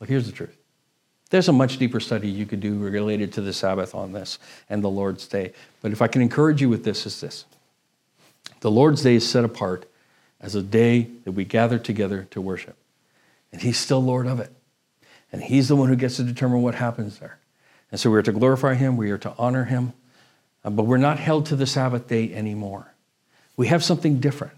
Well, 0.00 0.08
here's 0.08 0.26
the 0.26 0.32
truth. 0.32 0.56
There's 1.30 1.48
a 1.48 1.52
much 1.52 1.78
deeper 1.78 2.00
study 2.00 2.28
you 2.28 2.44
could 2.44 2.60
do 2.60 2.76
related 2.76 3.32
to 3.34 3.40
the 3.40 3.52
Sabbath 3.52 3.94
on 3.94 4.12
this 4.12 4.40
and 4.68 4.82
the 4.82 4.90
Lord's 4.90 5.28
Day. 5.28 5.52
But 5.80 5.92
if 5.92 6.02
I 6.02 6.08
can 6.08 6.22
encourage 6.22 6.60
you 6.60 6.68
with 6.68 6.82
this, 6.82 7.06
is 7.06 7.20
this 7.20 7.44
the 8.60 8.70
Lord's 8.70 9.02
Day 9.02 9.14
is 9.14 9.28
set 9.28 9.44
apart 9.44 9.88
as 10.40 10.54
a 10.54 10.62
day 10.62 11.08
that 11.24 11.32
we 11.32 11.44
gather 11.44 11.78
together 11.78 12.26
to 12.30 12.40
worship. 12.40 12.76
And 13.52 13.60
He's 13.60 13.78
still 13.78 14.02
Lord 14.02 14.26
of 14.26 14.40
it. 14.40 14.52
And 15.32 15.42
He's 15.42 15.68
the 15.68 15.76
one 15.76 15.88
who 15.88 15.96
gets 15.96 16.16
to 16.16 16.22
determine 16.22 16.62
what 16.62 16.74
happens 16.74 17.18
there. 17.18 17.38
And 17.90 17.98
so 17.98 18.10
we 18.10 18.18
are 18.18 18.22
to 18.22 18.32
glorify 18.32 18.74
Him, 18.74 18.96
we 18.96 19.10
are 19.10 19.18
to 19.18 19.34
honor 19.38 19.64
Him, 19.64 19.92
uh, 20.64 20.70
but 20.70 20.84
we're 20.84 20.98
not 20.98 21.18
held 21.18 21.46
to 21.46 21.56
the 21.56 21.66
Sabbath 21.66 22.08
day 22.08 22.32
anymore. 22.34 22.92
We 23.56 23.68
have 23.68 23.82
something 23.82 24.20
different. 24.20 24.54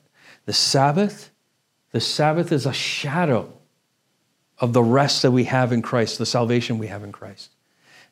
The 0.46 0.52
Sabbath, 0.52 1.30
the 1.92 2.00
Sabbath 2.00 2.52
is 2.52 2.66
a 2.66 2.72
shadow 2.72 3.52
of 4.58 4.72
the 4.72 4.82
rest 4.82 5.22
that 5.22 5.30
we 5.30 5.44
have 5.44 5.72
in 5.72 5.82
Christ, 5.82 6.18
the 6.18 6.26
salvation 6.26 6.78
we 6.78 6.88
have 6.88 7.02
in 7.02 7.12
Christ. 7.12 7.50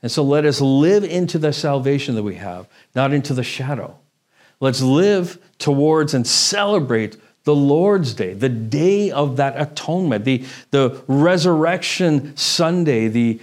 And 0.03 0.11
so 0.11 0.23
let 0.23 0.45
us 0.45 0.61
live 0.61 1.05
into 1.05 1.39
the 1.39 1.53
salvation 1.53 2.15
that 2.15 2.23
we 2.23 2.37
have, 2.37 2.67
not 2.95 3.13
into 3.13 3.35
the 3.35 3.43
shadow. 3.43 3.99
Let's 4.61 4.83
live 4.83 5.39
towards 5.59 6.15
and 6.15 6.27
celebrate 6.27 7.17
the 7.45 7.55
Lord's 7.55 8.13
Day, 8.15 8.35
the 8.35 8.49
day 8.49 9.11
of 9.11 9.37
that 9.37 9.61
atonement, 9.61 10.25
the, 10.25 10.45
the 10.71 11.03
resurrection 11.07 12.37
Sunday, 12.37 13.09
the 13.09 13.41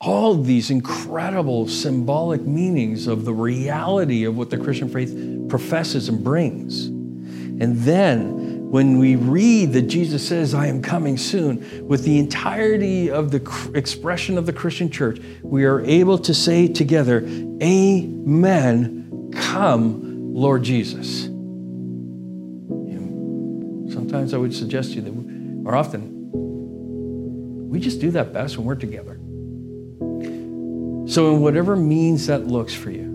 all 0.00 0.34
these 0.34 0.70
incredible 0.70 1.66
symbolic 1.66 2.42
meanings 2.42 3.06
of 3.08 3.24
the 3.24 3.32
reality 3.32 4.24
of 4.24 4.36
what 4.36 4.48
the 4.50 4.56
Christian 4.56 4.88
faith 4.88 5.48
professes 5.48 6.08
and 6.08 6.22
brings. 6.22 6.86
And 6.86 7.78
then 7.78 8.70
when 8.70 8.98
we 8.98 9.16
read 9.16 9.72
that 9.72 9.82
Jesus 9.88 10.26
says, 10.26 10.54
I 10.54 10.66
am 10.66 10.82
coming 10.82 11.16
soon, 11.16 11.88
with 11.88 12.04
the 12.04 12.18
entirety 12.18 13.10
of 13.10 13.32
the 13.32 13.70
expression 13.74 14.38
of 14.38 14.46
the 14.46 14.52
Christian 14.52 14.88
church, 14.90 15.18
we 15.42 15.64
are 15.64 15.80
able 15.80 16.18
to 16.18 16.32
say 16.32 16.68
together, 16.68 17.24
Amen, 17.60 19.30
come, 19.32 20.07
Lord 20.38 20.62
Jesus. 20.62 21.28
sometimes 23.92 24.32
I 24.32 24.36
would 24.36 24.54
suggest 24.54 24.92
to 24.92 24.96
you 24.96 25.02
that, 25.02 25.68
or 25.68 25.74
often, 25.74 26.14
we 27.68 27.80
just 27.80 28.00
do 28.00 28.12
that 28.12 28.32
best 28.32 28.56
when 28.56 28.66
we're 28.66 28.76
together. 28.76 29.16
So, 31.10 31.34
in 31.34 31.40
whatever 31.40 31.74
means 31.74 32.28
that 32.28 32.46
looks 32.46 32.72
for 32.72 32.90
you, 32.90 33.08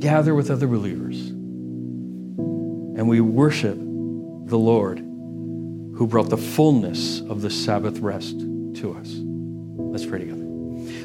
gather 0.00 0.34
with 0.34 0.50
other 0.50 0.66
believers 0.66 1.28
and 1.28 3.08
we 3.08 3.20
worship 3.20 3.76
the 3.76 4.58
Lord 4.58 4.98
who 4.98 6.06
brought 6.06 6.28
the 6.28 6.36
fullness 6.36 7.20
of 7.20 7.40
the 7.40 7.50
Sabbath 7.50 8.00
rest 8.00 8.40
to 8.40 8.96
us. 8.98 9.14
Let's 9.14 10.04
pray 10.04 10.18
together. 10.18 10.39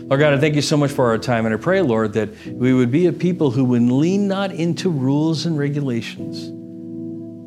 Lord 0.08 0.20
God, 0.20 0.34
I 0.34 0.38
thank 0.38 0.54
you 0.54 0.62
so 0.62 0.78
much 0.78 0.92
for 0.92 1.08
our 1.08 1.18
time. 1.18 1.48
And 1.48 1.56
I 1.56 1.58
pray, 1.58 1.82
Lord, 1.82 2.14
that 2.14 2.30
we 2.46 2.76
would 2.76 2.92
be 2.92 3.08
a 3.08 3.12
people 3.12 3.50
who 3.50 3.66
would 3.66 3.82
lean 3.82 4.28
not 4.28 4.52
into 4.52 4.88
rules 4.88 5.48
and 5.48 5.58
regulations, 5.58 6.52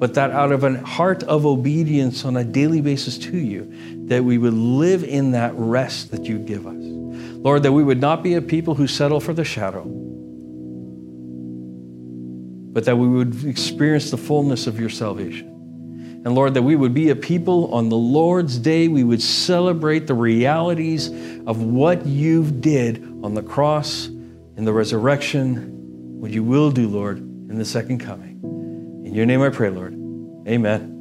but 0.00 0.14
that 0.14 0.32
out 0.32 0.50
of 0.50 0.64
a 0.64 0.80
heart 0.80 1.22
of 1.22 1.46
obedience 1.46 2.24
on 2.24 2.36
a 2.36 2.42
daily 2.42 2.80
basis 2.80 3.16
to 3.18 3.36
you, 3.36 3.72
that 4.08 4.24
we 4.24 4.38
would 4.38 4.54
live 4.54 5.04
in 5.04 5.30
that 5.32 5.52
rest 5.54 6.10
that 6.10 6.24
you 6.24 6.36
give 6.40 6.66
us. 6.66 6.74
Lord, 6.76 7.62
that 7.62 7.70
we 7.70 7.84
would 7.84 8.00
not 8.00 8.24
be 8.24 8.34
a 8.34 8.42
people 8.42 8.74
who 8.74 8.88
settle 8.88 9.20
for 9.20 9.32
the 9.32 9.44
shadow, 9.44 9.84
but 12.72 12.86
that 12.86 12.96
we 12.96 13.06
would 13.06 13.44
experience 13.44 14.10
the 14.10 14.16
fullness 14.16 14.66
of 14.66 14.80
your 14.80 14.90
salvation. 14.90 15.57
And 16.24 16.34
Lord, 16.34 16.54
that 16.54 16.62
we 16.62 16.76
would 16.76 16.94
be 16.94 17.10
a 17.10 17.16
people 17.16 17.72
on 17.72 17.88
the 17.88 17.96
Lord's 17.96 18.58
day, 18.58 18.88
we 18.88 19.04
would 19.04 19.22
celebrate 19.22 20.06
the 20.06 20.14
realities 20.14 21.08
of 21.46 21.62
what 21.62 22.04
you 22.06 22.44
did 22.44 23.02
on 23.22 23.34
the 23.34 23.42
cross, 23.42 24.06
in 24.06 24.64
the 24.64 24.72
resurrection, 24.72 26.20
what 26.20 26.32
you 26.32 26.42
will 26.42 26.70
do, 26.70 26.88
Lord, 26.88 27.18
in 27.18 27.56
the 27.56 27.64
second 27.64 27.98
coming. 27.98 28.40
In 29.06 29.14
your 29.14 29.26
name 29.26 29.40
I 29.40 29.50
pray, 29.50 29.70
Lord. 29.70 29.94
Amen. 30.48 30.97